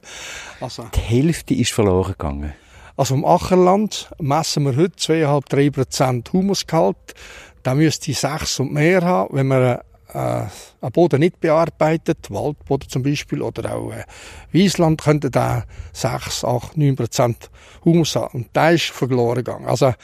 [0.60, 2.52] Also, die Hälfte ist verloren gegangen?
[2.96, 7.14] Also im Ackerland messen wir heute 2,5-3 Prozent Humusgehalt.
[7.62, 9.78] Da müsste ich 6 und mehr haben, wenn man
[10.14, 10.46] äh,
[10.84, 14.04] einen Boden nicht bearbeitet, Waldboden zum Beispiel oder auch äh,
[14.52, 17.50] Wiesland, könnte da 6, 8, 9 Prozent
[17.84, 18.42] Humus haben.
[18.42, 19.66] Und da ist verloren gegangen.
[19.66, 19.94] Also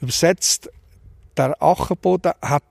[0.00, 0.70] übersetzt,
[1.36, 2.62] der Ackerboden hat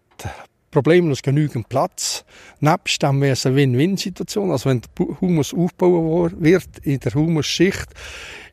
[0.71, 2.23] problemlos genügend Platz.
[2.59, 4.51] Nebst dem wäre es eine Win-Win-Situation.
[4.51, 7.87] Also wenn der Humus aufgebaut wird in der Humusschicht,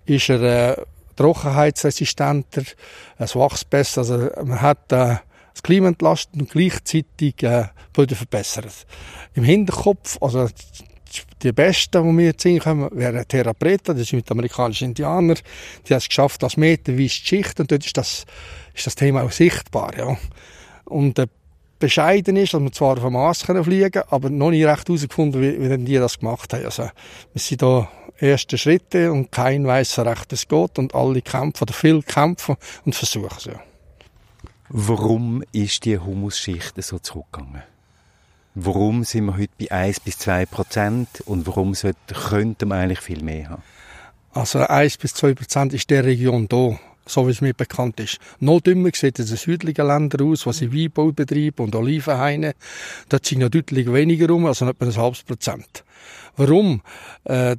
[0.04, 0.84] ist er äh,
[1.16, 2.62] trockenheitsresistenter,
[3.18, 4.00] es wächst besser.
[4.00, 5.16] Also man hat äh,
[5.58, 8.86] das Klima entlastet und gleichzeitig äh, Böden verbessert.
[9.34, 10.48] Im Hinterkopf, also
[11.42, 15.34] die besten, die wir sehen können, wären Terra Preta, das sind amerikanische Indianer.
[15.86, 18.24] Die haben es geschafft, als meterweise Schicht und dort ist das,
[18.74, 19.96] ist das Thema auch sichtbar.
[19.96, 20.16] Ja.
[20.84, 21.26] Und äh,
[21.78, 25.40] bescheiden ist, dass wir zwar auf dem Mars können fliegen aber noch nicht recht herausgefunden,
[25.40, 26.64] wie, wie die das gemacht haben.
[26.66, 26.84] Also,
[27.32, 31.72] wir sind da erste Schritte und kein weiß recht, es geht und alle kämpfen oder
[31.72, 33.44] viele kämpfen und versuchen es.
[33.46, 33.60] Ja.
[34.70, 37.62] Warum ist die Humusschicht so zurückgegangen?
[38.54, 43.00] Warum sind wir heute bei 1 bis 2 Prozent und warum sollte, könnte man eigentlich
[43.00, 43.62] viel mehr haben?
[44.34, 48.18] Also 1 bis 2 Prozent ist der Region hier, so wie es mir bekannt ist.
[48.40, 52.54] Noch dümmer sieht es in südlichen Ländern aus, wo sie Weinbau betreiben und Olivenhaine.
[53.08, 55.82] Dort sind noch deutlich weniger rum, also etwa ein halbes Prozent.
[56.36, 56.82] Warum?
[57.24, 57.56] Äh,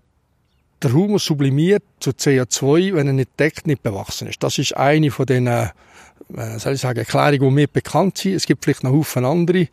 [0.81, 4.43] der Humus sublimiert zu CO2, wenn er nicht deckt, nicht bewachsen ist.
[4.43, 5.47] Das ist eine von den
[6.36, 8.36] äh, soll ich sagen, Erklärungen, die mir bekannt sind.
[8.36, 9.67] Es gibt vielleicht noch Haufen andere.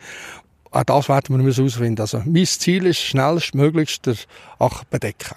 [0.70, 2.00] Auch das werden wir müssen herausfinden.
[2.00, 4.16] Also, mein Ziel ist, schnellstmöglichst der
[4.58, 5.36] Acker bedecken.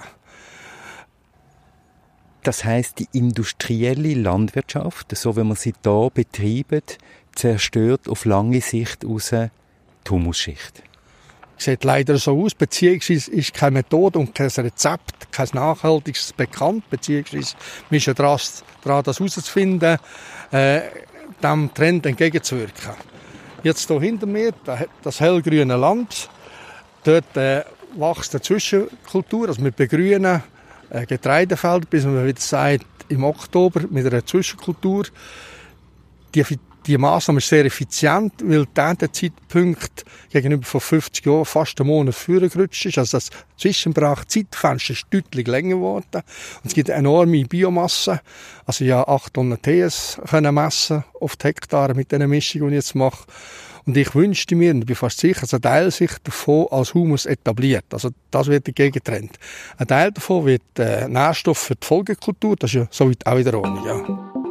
[2.44, 6.98] Das heißt, die industrielle Landwirtschaft, so wie man sie hier betreibt,
[7.36, 9.50] zerstört auf lange Sicht raus die
[10.10, 10.84] Humusschicht.
[11.60, 17.56] Sieht leider so aus, beziehungsweise ist keine Methode und kein Rezept, kein nachhaltiges bekannt, beziehungsweise
[17.90, 18.40] wir sind dran,
[19.04, 19.98] das herauszufinden,
[20.52, 20.82] äh,
[21.44, 22.94] dem Trend entgegenzuwirken.
[23.62, 24.54] Jetzt hier hinter mir,
[25.04, 26.30] das hellgrüne Land,
[27.04, 30.42] dort äh, wächst eine Zwischenkultur, also wir begrünen
[30.90, 35.08] äh, Getreidefelder, bis man wieder sagt, im Oktober mit einer Zwischenkultur.
[36.34, 36.46] Die,
[36.90, 42.16] die Maßnahme ist sehr effizient, weil der Zeitpunkt gegenüber vor 50 Jahren fast einen Monat
[42.16, 42.98] früher gerutscht ist.
[42.98, 46.24] Also das Zwischenbrach Zeitfenster ist deutlich länger geworden.
[46.64, 48.22] Und es gibt enorme Biomasse.
[48.66, 52.74] Also ja, 8 Tonnen TS können messen auf die Hektare mit dieser Mischung, die ich
[52.74, 53.24] jetzt mache.
[53.86, 57.28] Und ich wünschte mir, und bin fast sicher, dass ein Teil sich davon als Humus
[57.28, 57.86] etabliert.
[57.92, 59.38] Also das wird der Gegentrend.
[59.78, 63.54] Ein Teil davon wird äh, Nährstoff für die Folgekultur, das ist ja soweit auch wieder
[63.60, 64.49] ohne, ja.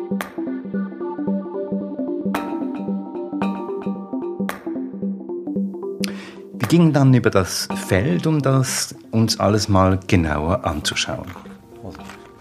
[6.69, 11.27] Gingen dann über das Feld, um das uns alles mal genauer anzuschauen.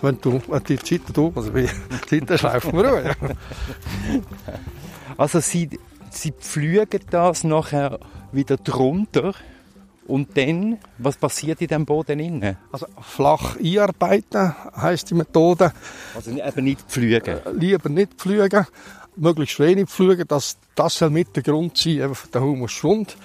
[0.01, 3.15] Wenn du wenn die Zeit da, also die Zeit schleifen wir.
[5.19, 5.67] Also Sie,
[6.11, 7.97] Sie pflügen das nachher
[8.31, 9.33] wieder drunter
[10.05, 12.55] und dann, was passiert in dem Boden innen?
[12.71, 15.73] Also flach einarbeiten heisst die Methode.
[16.13, 17.39] Also eben nicht pflügen?
[17.53, 18.67] Lieber nicht pflügen,
[19.15, 23.17] möglichst wenig pflügen, dass das soll mit der Grund sein, eben der Humusschwund.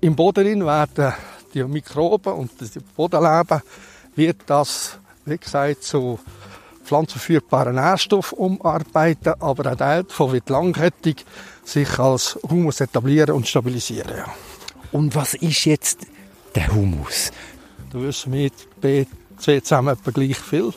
[0.00, 1.14] Im Boden werden
[1.54, 3.62] die Mikroben und das Bodenleben
[4.14, 6.18] wird das, wie gesagt, zu
[6.84, 11.24] pflanzenführbaren Nährstoff umarbeiten, aber ein Teil davon wird langkettig
[11.64, 14.16] sich als Humus etablieren und stabilisieren.
[14.16, 14.26] Ja.
[14.92, 16.06] Und was ist jetzt
[16.54, 17.32] der Humus?
[17.92, 18.50] Da wissen wir
[18.82, 19.08] mit
[19.40, 20.72] B2 zusammen etwa gleich viel.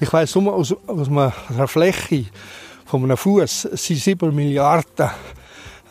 [0.00, 2.26] Ich weiss nur aus, aus einer Fläche
[2.86, 5.10] von einem Fuß sind 7 Milliarden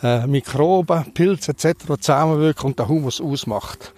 [0.02, 3.92] äh, Mikroben, Pilze etc., zusammenwirken und den Humus ausmacht.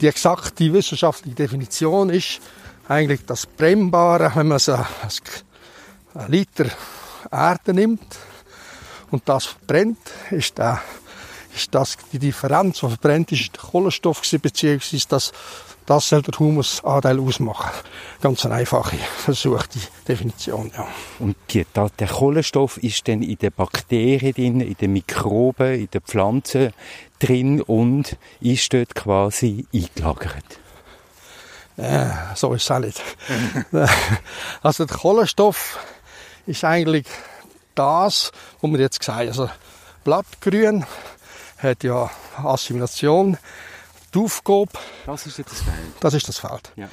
[0.00, 2.40] Die exakte wissenschaftliche Definition ist
[2.88, 4.86] eigentlich das Brennbare, wenn man so einen
[6.28, 6.66] Liter
[7.30, 8.18] Erde nimmt
[9.10, 9.98] und das brennt,
[10.30, 10.80] ist, der,
[11.54, 15.32] ist das die Differenz, die verbrennt ist, der Kohlenstoff beziehungsweise das
[15.86, 17.70] das soll der Humusanteil ausmachen.
[18.20, 20.70] Ganz eine einfache versuchte Definition.
[20.76, 20.86] Ja.
[21.18, 26.00] Und die, der Kohlenstoff ist dann in den Bakterien drin, in den Mikroben, in den
[26.02, 26.72] Pflanzen
[27.18, 30.60] drin und ist dort quasi eingelagert.
[31.76, 33.02] Ja, so ist es auch nicht.
[34.62, 35.78] also der Kohlenstoff
[36.46, 37.06] ist eigentlich
[37.74, 39.28] das, was wir jetzt gesagt haben.
[39.28, 39.50] Also
[40.04, 40.84] Blattgrün
[41.62, 42.10] hat ja
[42.42, 43.36] Assimilation
[44.14, 44.70] die Aufgabe.
[45.06, 45.76] Das ist jetzt das Feld.
[46.00, 46.72] Das ist das Feld.
[46.76, 46.88] Ja.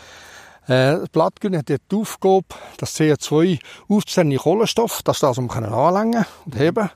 [0.67, 2.45] Äh, das Blattgrün hat die Aufgabe,
[2.77, 6.59] das CO2 aufzunehmen in Kohlenstoff, dass das um anlängen und mhm.
[6.59, 6.89] heben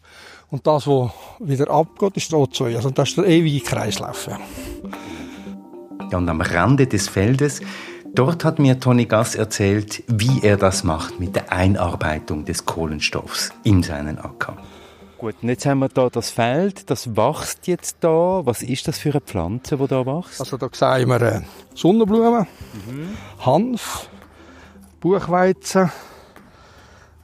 [0.50, 2.76] Und das, was wieder abgeht, ist das O2.
[2.76, 4.28] Also das ist der ewige Kreislauf.
[4.28, 4.40] Ja.
[6.12, 7.62] ja, und am Rande des Feldes,
[8.14, 13.52] dort hat mir Toni Gass erzählt, wie er das macht mit der Einarbeitung des Kohlenstoffs
[13.64, 14.58] in seinen Acker.
[15.24, 18.42] Gut, und jetzt haben wir da das Feld, das wächst jetzt da.
[18.44, 20.42] Was ist das für eine Pflanze, die da wächst?
[20.42, 21.42] Also da sehen wir äh,
[21.74, 23.18] Sonnenblumen, mhm.
[23.40, 24.10] Hanf,
[25.00, 25.90] Buchweizen,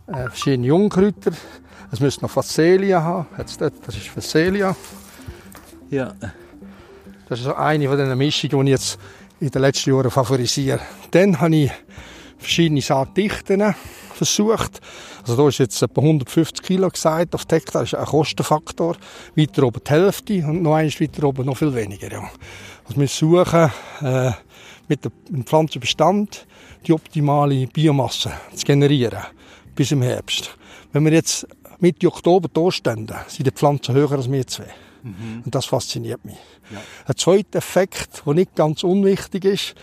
[0.07, 1.33] äh, verschiedene Jungkräuter.
[1.91, 3.27] Es müsste noch Phacelia haben.
[3.38, 4.73] Jetzt dort, das ist Phacelia.
[5.89, 6.13] Ja.
[7.27, 8.97] Das ist so eine von den Mischungen, die ich jetzt
[9.41, 10.79] in den letzten Jahren favorisiere.
[11.12, 11.71] Dann habe ich
[12.39, 13.75] verschiedene Saatdichten
[14.13, 14.82] versucht.
[15.21, 18.97] Also da ist jetzt etwa 150 Kilo gesagt auf Hektar, das ist ein Kostenfaktor.
[19.36, 22.12] Weiter oben die Hälfte und noch eins weiter oben noch viel weniger.
[22.12, 22.30] Ja.
[22.86, 23.71] Also wir suchen
[24.02, 24.32] äh,
[24.88, 26.47] mit dem Pflanzenbestand
[26.86, 29.21] die optimale Biomasse zu generieren
[29.75, 30.58] bis im Herbst.
[30.91, 31.47] Wenn wir jetzt
[31.80, 34.67] Mitte Oktober da stehen, sind die Pflanzen höher als wir zwei.
[35.04, 35.43] Mhm.
[35.45, 36.38] Und das fasziniert mich.
[36.71, 36.80] Ja.
[37.06, 39.75] Ein zweiter Effekt, der nicht ganz unwichtig ist,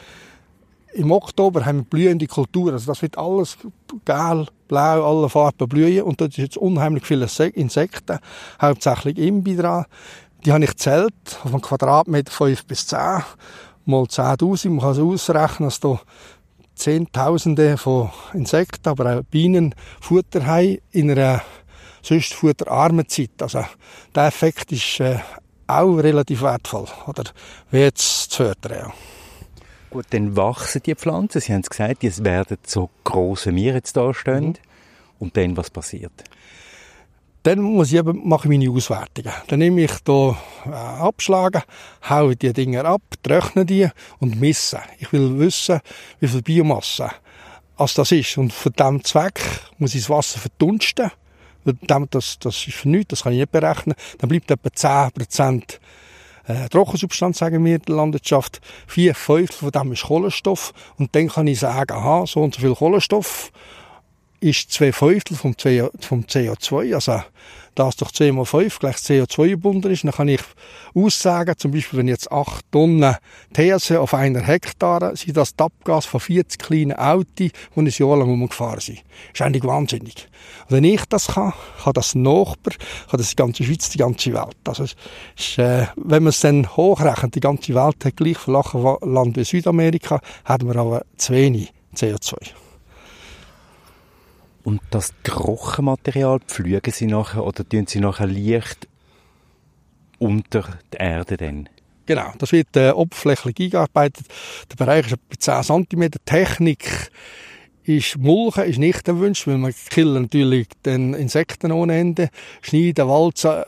[0.96, 2.74] im Oktober haben wir blühende Kulturen.
[2.74, 3.58] Also das wird alles
[4.04, 6.02] gelb, blau, alle Farben blühen.
[6.02, 8.18] Und dort ist jetzt unheimlich viele Insekten,
[8.60, 9.84] hauptsächlich Imbi dran.
[10.44, 11.12] Die habe ich zählt
[11.44, 12.98] auf einem Quadratmeter 5 bis 10,
[13.84, 14.70] mal 10.000.
[14.70, 16.00] Man kann es ausrechnen, dass da
[16.74, 21.42] Zehntausende von Insekten, aber auch Bienen Futter haben in einer
[22.02, 23.40] sonst futterarmen Zeit.
[23.40, 23.64] Also
[24.14, 25.18] der Effekt ist äh,
[25.66, 27.24] auch relativ wertvoll, oder
[27.70, 28.72] wie jetzt zu fördern.
[28.72, 29.15] Ja.
[29.96, 31.40] Gut, dann wachsen die Pflanzen.
[31.40, 34.48] Sie haben es gesagt, die werden so groß, wie jetzt da stehen.
[34.48, 34.54] Mhm.
[35.20, 36.12] Und dann, was passiert?
[37.44, 39.32] Dann muss ich eben, mache ich meine Auswertungen.
[39.48, 41.62] Dann nehme ich hier äh, Abschlagen,
[42.10, 44.80] haue die Dinger ab, trockne die und messe.
[44.98, 45.80] Ich will wissen,
[46.20, 47.10] wie viel Biomasse
[47.78, 48.36] als das ist.
[48.36, 49.40] Und für diesen Zweck
[49.78, 51.10] muss ich das Wasser verdunsten.
[51.64, 53.96] Das, das ist für nichts, das kann ich nicht berechnen.
[54.18, 55.78] Dann bleibt etwa 10%
[56.46, 58.60] äh, Trockensubstanz, sagen wir in der Landwirtschaft.
[58.86, 60.72] Vier Fünftel von dem ist Kohlenstoff.
[60.96, 63.50] Und dann kann ich sagen, aha, so und so viel Kohlenstoff
[64.40, 67.22] ist zwei Fünftel vom, CO2, also
[67.76, 70.02] das durch 10 mal 5 gleich CO2 gebunden ist.
[70.04, 70.40] Dann kann ich
[70.94, 73.16] aussagen, zum Beispiel, wenn jetzt 8 Tonnen
[73.52, 78.16] THC auf einer Hektar sind das die Abgas von 40 kleinen Autos, die ein Jahr
[78.16, 78.98] lang umgefahren sind.
[78.98, 80.28] Das ist eigentlich wahnsinnig.
[80.68, 81.52] Wenn ich das kann,
[81.84, 82.74] kann das Nachbar,
[83.10, 84.56] kann das die ganze Schweiz, die ganze Welt.
[84.64, 89.36] Also, ist, äh, wenn man es dann hochrechnet, die ganze Welt hat gleich viel Land
[89.36, 92.65] wie Südamerika, haben wir aber zu wenig CO2.
[94.66, 98.88] Und das Trockenmaterial pflügen Sie nachher oder tun Sie nachher leicht
[100.18, 101.68] unter der Erde dann?
[102.04, 104.26] Genau, das wird äh, oberflächlich eingearbeitet.
[104.68, 106.10] Der Bereich ist etwa 10 cm.
[106.24, 107.12] Technik
[107.84, 112.28] ist Mulchen ist nicht erwünscht, weil man killen natürlich den Insekten ohne Ende,
[112.60, 113.62] schneiden, walzen.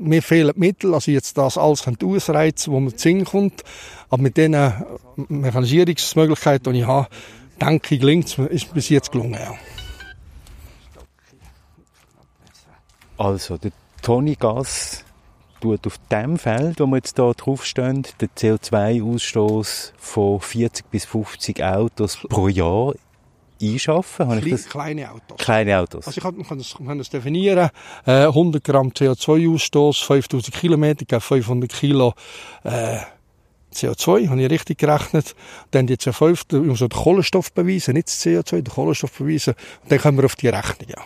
[0.00, 3.64] Mir fehlen die Mittel, also jetzt das alles ausreizen, wo man zu kommt.
[4.08, 4.56] Aber mit den
[5.28, 7.08] Mechanisierungsmöglichkeiten, die ich habe,
[7.60, 9.54] denke ich, gelingt es, ist bis jetzt gelungen, ja.
[13.22, 13.70] Also, der
[14.02, 15.04] Tony Gas
[15.60, 21.62] tut auf dem Feld, wo wir jetzt hier draufstehen, den CO2-Ausstoß von 40 bis 50
[21.62, 22.94] Autos pro Jahr
[23.62, 24.26] einschaffen?
[24.26, 25.38] Habe Kleine, kleine Autos.
[25.38, 26.06] Kleine Autos.
[26.08, 27.70] Also ich kann, kann, das, kann das definieren.
[28.06, 32.14] Äh, 100 Gramm CO2-Ausstoß, 5000 Kilometer, 500 Kilo
[32.64, 32.98] äh,
[33.72, 35.36] CO2, habe ich richtig gerechnet.
[35.70, 39.54] Dann die CO5, ich muss den Kohlenstoff beweisen, nicht das CO2, den Kohlenstoff beweisen.
[39.84, 41.04] Und dann kommen wir auf die Rechnung, ja.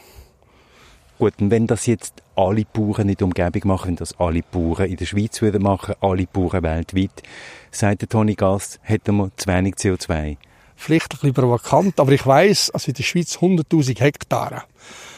[1.18, 4.86] Gut, und wenn das jetzt alle Bauern in der Umgebung machen, wenn das alle Bauern
[4.86, 7.22] in der Schweiz würden machen, alle Bauern weltweit,
[7.70, 10.36] sagt der Toni Gast, hätten wir zu wenig CO2.
[10.76, 14.64] Vielleicht ein bisschen provokant, aber ich weiss, also in der Schweiz 100.000 Hektare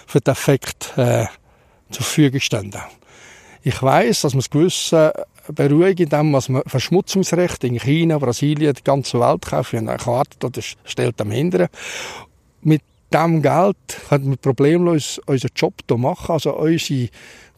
[0.06, 1.26] für den Effekt äh,
[1.90, 2.72] zur Verfügung stehen.
[3.62, 5.10] Ich weiss, dass man es gewissen
[5.52, 10.76] beruhigen, indem was man Verschmutzungsrecht in China, Brasilien, die ganze Welt kauft, eine Karte, das
[10.84, 11.68] stellt am hindern.
[12.62, 12.82] Mit
[13.12, 13.76] diesem Geld
[14.08, 17.08] können wir problemlos unseren Job hier machen, also unsere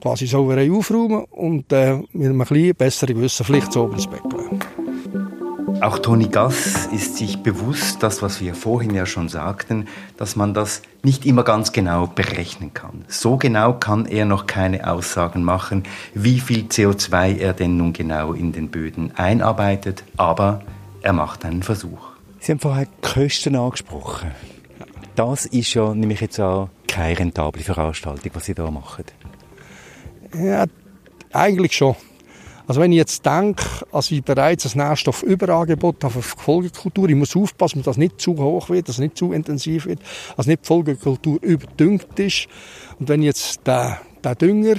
[0.01, 4.61] quasi Sauerei aufräumen und äh, mit einem bisschen besseren Gewissen vielleicht so ins Bett gehen.
[5.83, 9.89] Auch Toni Gass ist sich bewusst, das, was wir vorhin ja schon sagten,
[10.19, 13.05] dass man das nicht immer ganz genau berechnen kann.
[13.09, 18.35] So genau kann er noch keine Aussagen machen, wie viel CO2 er denn nun genau
[18.35, 20.61] in den Böden einarbeitet, aber
[21.01, 22.11] er macht einen Versuch.
[22.41, 24.33] Sie haben vorher Kosten angesprochen
[25.21, 29.05] das ist ja nämlich jetzt auch keine rentable Veranstaltung, was Sie da machen.
[30.35, 30.65] Ja,
[31.31, 31.95] eigentlich schon.
[32.67, 33.63] Also wenn ich jetzt denke,
[33.93, 38.39] als ich bereits ein Nährstoffüberangebot habe für Folgekultur, ich muss aufpassen, dass das nicht zu
[38.39, 40.01] hoch wird, dass es nicht zu intensiv wird,
[40.39, 42.47] dass nicht die Folgekultur überdüngt ist.
[42.99, 44.77] Und wenn ich jetzt den, den Dünger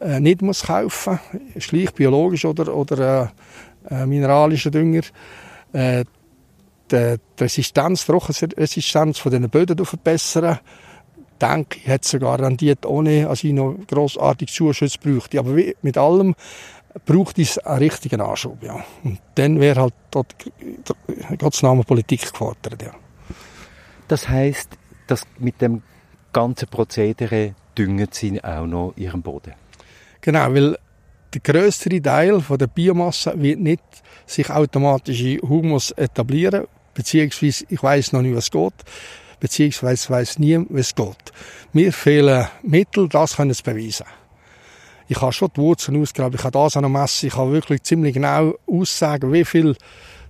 [0.00, 1.18] äh, nicht muss kaufen
[1.58, 3.32] schlicht biologisch oder, oder
[3.90, 5.02] äh, äh, mineralischer Dünger,
[5.72, 6.04] äh,
[6.90, 10.58] die, die Resistenz, die Trockenresistenz von diesen Böden verbessern.
[11.40, 15.38] denke ich, hätte sogar rendiert, ohne dass ich noch grossartig Zuschüsse bräuchte.
[15.38, 16.34] Aber wie mit allem
[17.06, 18.62] braucht es einen richtigen Anschub.
[18.62, 18.84] Ja.
[19.04, 20.34] Und dann wäre halt dort
[21.38, 22.82] Gottes Name Politik gefordert.
[22.82, 22.92] Ja.
[24.08, 24.70] Das heisst,
[25.06, 25.82] dass mit dem
[26.32, 29.54] ganzen Prozedere düngen Sie auch noch Ihren Boden?
[30.20, 30.76] Genau, weil
[31.32, 33.82] der größere Teil von der Biomasse wird nicht
[34.26, 38.74] sich automatisch in Humus etablieren, beziehungsweise ich weiß noch nicht, was geht,
[39.40, 41.32] beziehungsweise weiß nie, es geht.
[41.72, 44.06] Mir fehlen Mittel, das können es beweisen.
[45.08, 47.82] Ich habe schon die Wurzeln ausgegraben, ich habe das an der Messe, ich kann wirklich
[47.82, 49.76] ziemlich genau aussagen, wie viel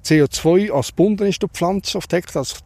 [0.04, 2.56] CO2 als gebunden ist die Pflanze auf der Hektar, also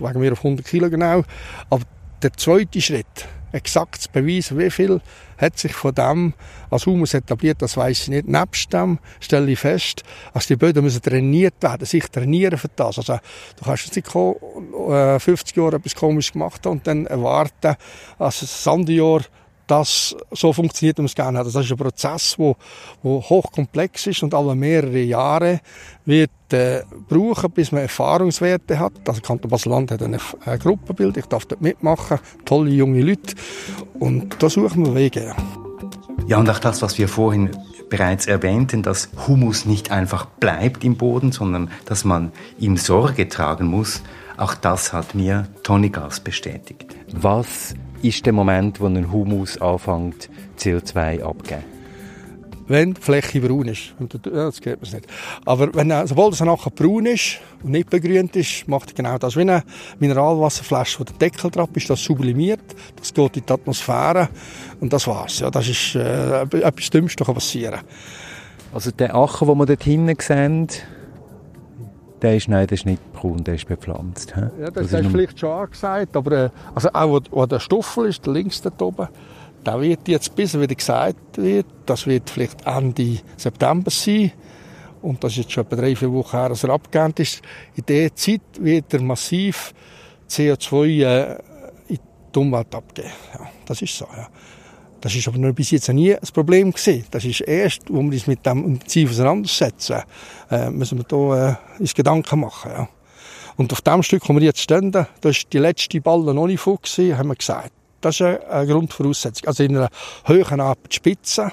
[0.00, 1.22] wegen mir auf 100 Kilo genau.
[1.70, 1.84] Aber
[2.22, 5.00] der zweite Schritt, exakt zu beweisen, wie viel
[5.38, 6.34] hat sich von dem
[6.70, 8.28] als Humus etabliert, das weiß ich nicht.
[8.28, 10.02] Nebst dem stelle ich fest,
[10.32, 12.98] dass die Böden müssen trainiert werden, sich trainieren für das.
[12.98, 13.18] Also,
[13.58, 17.76] du kannst jetzt nicht 50 äh, Jahre etwas komisch gemacht und dann erwarten,
[18.18, 19.22] dass ein Sandejahr
[19.66, 21.46] das so funktioniert, wie man es gerne hat.
[21.46, 22.54] Das ist ein Prozess, der
[23.04, 25.60] hochkomplex ist und alle mehrere Jahre
[26.04, 28.92] wird äh, brauchen, bis man Erfahrungswerte hat.
[29.06, 33.34] Also Kanton Basel-Land hat eine, eine Gruppenbild, ich darf dort mitmachen, tolle junge Leute
[33.98, 35.34] und da suchen wir Wege.
[36.26, 37.50] Ja, und auch das, was wir vorhin
[37.88, 43.66] bereits erwähnten, dass Humus nicht einfach bleibt im Boden, sondern dass man ihm Sorge tragen
[43.66, 44.02] muss,
[44.36, 46.94] auch das hat mir Tony Gas bestätigt.
[47.12, 50.28] Was ist der Moment, wo ein Humus anfängt,
[50.58, 51.76] CO2 abzugeben?
[52.68, 53.94] Wenn die Fläche braun ist.
[54.00, 55.06] Ja, das geht nicht.
[55.44, 59.36] Aber wenn, sobald es nachher braun ist und nicht begrünt ist, macht er genau das.
[59.36, 59.62] Wie eine
[60.00, 64.28] Mineralwasserflasche, wo der Deckel drauf ist, das sublimiert, das geht in die Atmosphäre
[64.80, 65.38] und das war's.
[65.38, 67.80] Ja, das ist äh, etwas Dümmste, kann passieren.
[68.74, 70.68] Also der Acher, den wir dort hinten sehen,
[72.22, 74.34] der ist, nein, der ist nicht braun, der ist bepflanzt.
[74.34, 74.42] He?
[74.60, 78.06] Ja, das, das ist vielleicht schon angesagt, aber äh, also auch wo, wo der Stoffel
[78.06, 79.08] ist, der links da oben,
[79.64, 84.32] da wird jetzt, bis wieder gesagt wird, das wird vielleicht Ende September sein.
[85.02, 87.42] Und das ist jetzt schon etwa drei, vier Wochen her, dass er abgegeben ist.
[87.74, 89.74] In dieser Zeit wird er massiv
[90.28, 91.38] CO2 äh,
[91.88, 91.98] in
[92.34, 93.10] die Umwelt abgeben.
[93.34, 94.28] Ja, das ist so, ja.
[95.00, 97.04] Das ist aber noch bis jetzt nie ein Problem gewesen.
[97.10, 100.02] Das ist erst, wo wir uns mit dem intensiv auseinandersetzen,
[100.50, 102.88] äh, müssen wir da äh, uns Gedanken machen, ja.
[103.56, 106.60] Und auf dem Stück, wo wir jetzt stehen, da ist die letzte Balle noch nicht
[106.60, 107.72] voll gewesen, haben wir gesagt.
[108.02, 109.48] Das ist eine Grundvoraussetzung.
[109.48, 109.88] Also in einer
[110.24, 111.52] höheren Abendspitze,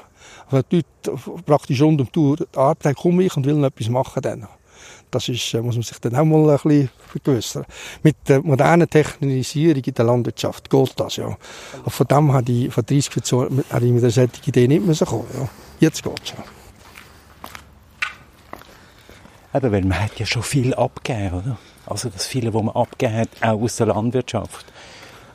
[0.51, 4.21] also die Leute praktisch rund um die Arbeit komme ich und will noch etwas machen
[4.21, 4.47] dann.
[5.13, 7.65] Das ist, äh, muss man sich dann auch mal ein bisschen vergewissern.
[8.01, 11.37] Mit der modernen Technisierung in der Landwirtschaft geht das, ja.
[11.83, 14.85] Und von dem hat ich, vor 30 Jahren, hätte ich mit einer solchen Idee nicht
[14.85, 15.49] mehr kommen, ja.
[15.79, 16.43] Jetzt geht's ja.
[19.51, 21.57] Aber weil man hat ja schon viel abgegeben, oder?
[21.85, 24.65] Also das viele, was man abgegeben hat, auch aus der Landwirtschaft.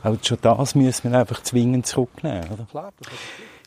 [0.03, 2.91] Auch schon das müssen wir einfach zwingend zurücknehmen, oder?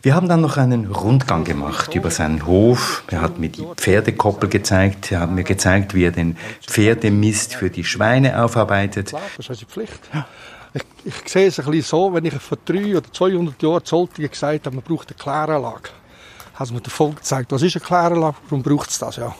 [0.02, 3.04] Wir haben dann noch einen Rundgang gemacht über seinen Hof.
[3.06, 5.12] Er hat mir die Pferdekoppel gezeigt.
[5.12, 6.36] Er hat mir gezeigt, wie er den
[6.66, 9.12] Pferdemist für die Schweine aufarbeitet.
[9.36, 10.00] Das ist Pflicht.
[10.74, 14.28] Ich, ich sehe es ein bisschen so, wenn ich vor drei oder 200 Jahren Zoltigen
[14.28, 15.90] gesagt habe, man braucht eine Kläranlage.
[16.54, 19.16] Hat mir der Volk gezeigt, was ist eine Kläranlage, warum braucht es das?
[19.16, 19.32] Ja.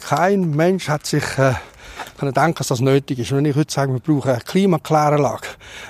[0.00, 1.52] Kein Mensch hat sich äh,
[2.18, 3.32] können denken, dass das nötig ist.
[3.32, 5.46] Wenn ich heute sage, wir brauchen eine Klimakläranlage,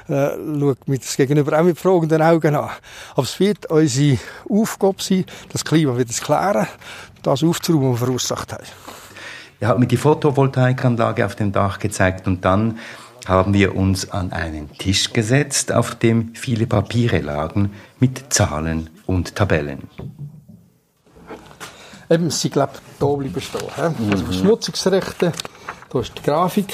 [0.08, 2.70] äh, schaut mir das Gegenüber auch mit fragenden Augen an.
[3.12, 6.66] Aber es wird unsere Aufgabe sein, das Klima wieder zu klären,
[7.22, 8.64] das aufzuräumen, was wir verursacht haben.
[9.60, 12.78] Er hat mir die Photovoltaikanlage auf dem Dach gezeigt und dann
[13.26, 19.36] haben wir uns an einen Tisch gesetzt, auf dem viele Papiere lagen mit Zahlen und
[19.36, 19.82] Tabellen.
[22.08, 23.68] Eben, sie glaubt, da bleiben stehen.
[23.76, 25.32] Also Verschmutzungsrechte,
[25.90, 26.72] da ist die Grafik.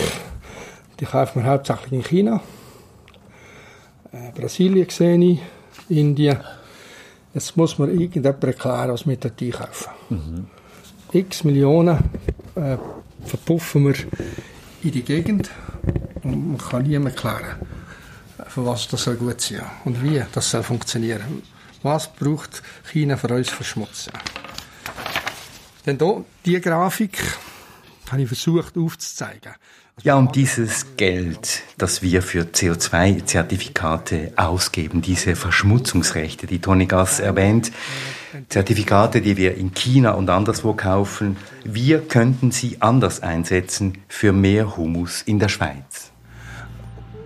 [1.01, 2.41] Die kaufen wir hauptsächlich in China.
[4.13, 5.41] Äh, Brasilien sehe ich,
[5.89, 6.39] Indien.
[7.35, 9.91] Jetzt muss man irgendjemand erklären, was wir dort einkaufen.
[10.11, 10.47] Mhm.
[11.13, 11.99] X Millionen
[12.55, 12.77] äh,
[13.25, 13.95] verpuffen wir
[14.83, 15.51] in die Gegend
[16.23, 17.57] und man kann niemand erklären,
[18.49, 21.43] für was das soll gut sein und wie das soll funktionieren.
[21.83, 22.63] Was braucht
[22.93, 24.13] China für uns verschmutzen?
[25.85, 27.19] Denn hier, diese Grafik,
[28.13, 29.53] habe ich versucht aufzuzeigen.
[30.03, 37.73] Ja, und dieses Geld, das wir für CO2-Zertifikate ausgeben, diese Verschmutzungsrechte, die Toni Gass erwähnt,
[38.51, 44.77] Zertifikate, die wir in China und anderswo kaufen, wir könnten sie anders einsetzen für mehr
[44.77, 46.13] Humus in der Schweiz.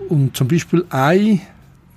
[0.08, 1.40] Und zum Beispiel eine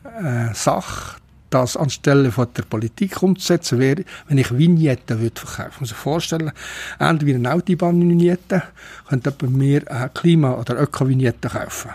[0.03, 1.17] äh, Sache,
[1.53, 5.77] das anstelle von der Politik umzusetzen wäre, wenn ich Vignetten würde verkaufen.
[5.81, 6.51] Muss sich vorstellen,
[6.99, 8.63] wie eine Autobahn-Vignette,
[9.07, 11.91] könnte bei mir eine Klima- oder Öko-Vignette kaufen.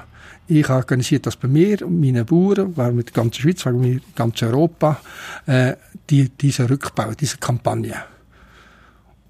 [0.46, 4.16] Ich organisiere das bei mir und meinen Bauern, weil mit der ganzen Schweiz, weil mit
[4.16, 4.98] ganz Europa,
[5.46, 5.74] äh,
[6.08, 7.96] die, diese Rückbau, diese Kampagne.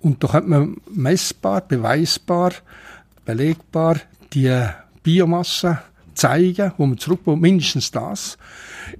[0.01, 2.53] Und da könnte man messbar, beweisbar,
[3.24, 3.97] belegbar
[4.33, 4.64] die
[5.03, 5.79] Biomasse
[6.18, 8.38] zeigen, wo man zurückbaut, mindestens das.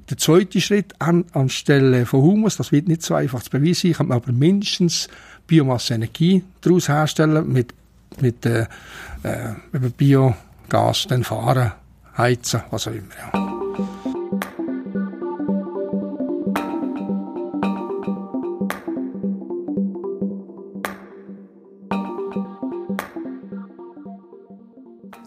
[0.09, 4.09] Der zweite Schritt an, anstelle von Humus, das wird nicht so einfach zu beweisen, kann
[4.09, 5.09] man aber mindestens
[5.47, 7.75] Biomasse-Energie daraus herstellen mit,
[8.21, 8.67] mit äh,
[9.23, 9.55] äh,
[9.97, 11.73] Biogas, dann fahren,
[12.17, 13.15] heizen, was auch immer.
[13.33, 13.59] Ja.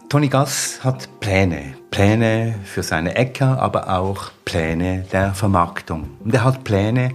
[0.08, 1.81] Toni Gass hat Pläne.
[1.92, 6.08] Pläne für seine Äcker, aber auch Pläne der Vermarktung.
[6.24, 7.12] Und er hat Pläne,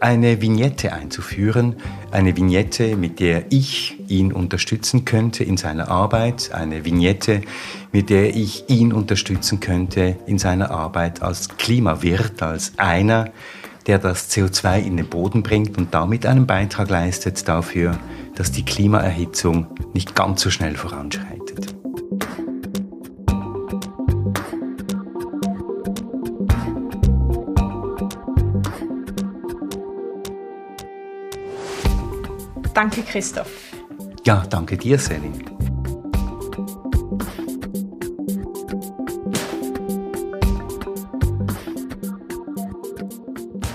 [0.00, 1.76] eine Vignette einzuführen,
[2.10, 7.42] eine Vignette, mit der ich ihn unterstützen könnte in seiner Arbeit, eine Vignette,
[7.92, 13.30] mit der ich ihn unterstützen könnte in seiner Arbeit als Klimawirt, als einer,
[13.86, 17.96] der das CO2 in den Boden bringt und damit einen Beitrag leistet dafür,
[18.34, 21.75] dass die Klimaerhitzung nicht ganz so schnell voranschreitet.
[32.76, 33.72] Danke, Christoph.
[34.26, 35.32] Ja, danke dir, Selin.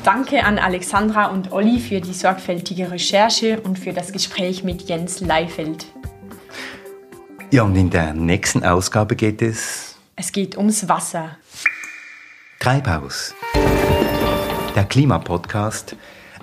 [0.03, 5.19] Danke an Alexandra und Olli für die sorgfältige Recherche und für das Gespräch mit Jens
[5.19, 5.87] Leifeld.
[7.49, 9.95] Ja, und in der nächsten Ausgabe geht es.
[10.15, 11.37] Es geht ums Wasser.
[12.59, 13.33] Treibhaus.
[14.75, 15.95] Der Klimapodcast,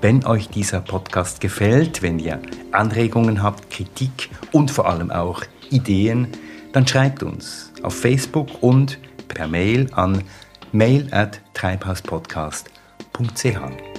[0.00, 2.40] Wenn euch dieser Podcast gefällt, wenn ihr
[2.72, 6.28] Anregungen habt, Kritik und vor allem auch Ideen,
[6.72, 8.98] dann schreibt uns auf Facebook und
[9.28, 10.24] per Mail an
[10.72, 13.89] mail at treibhauspodcast.ch.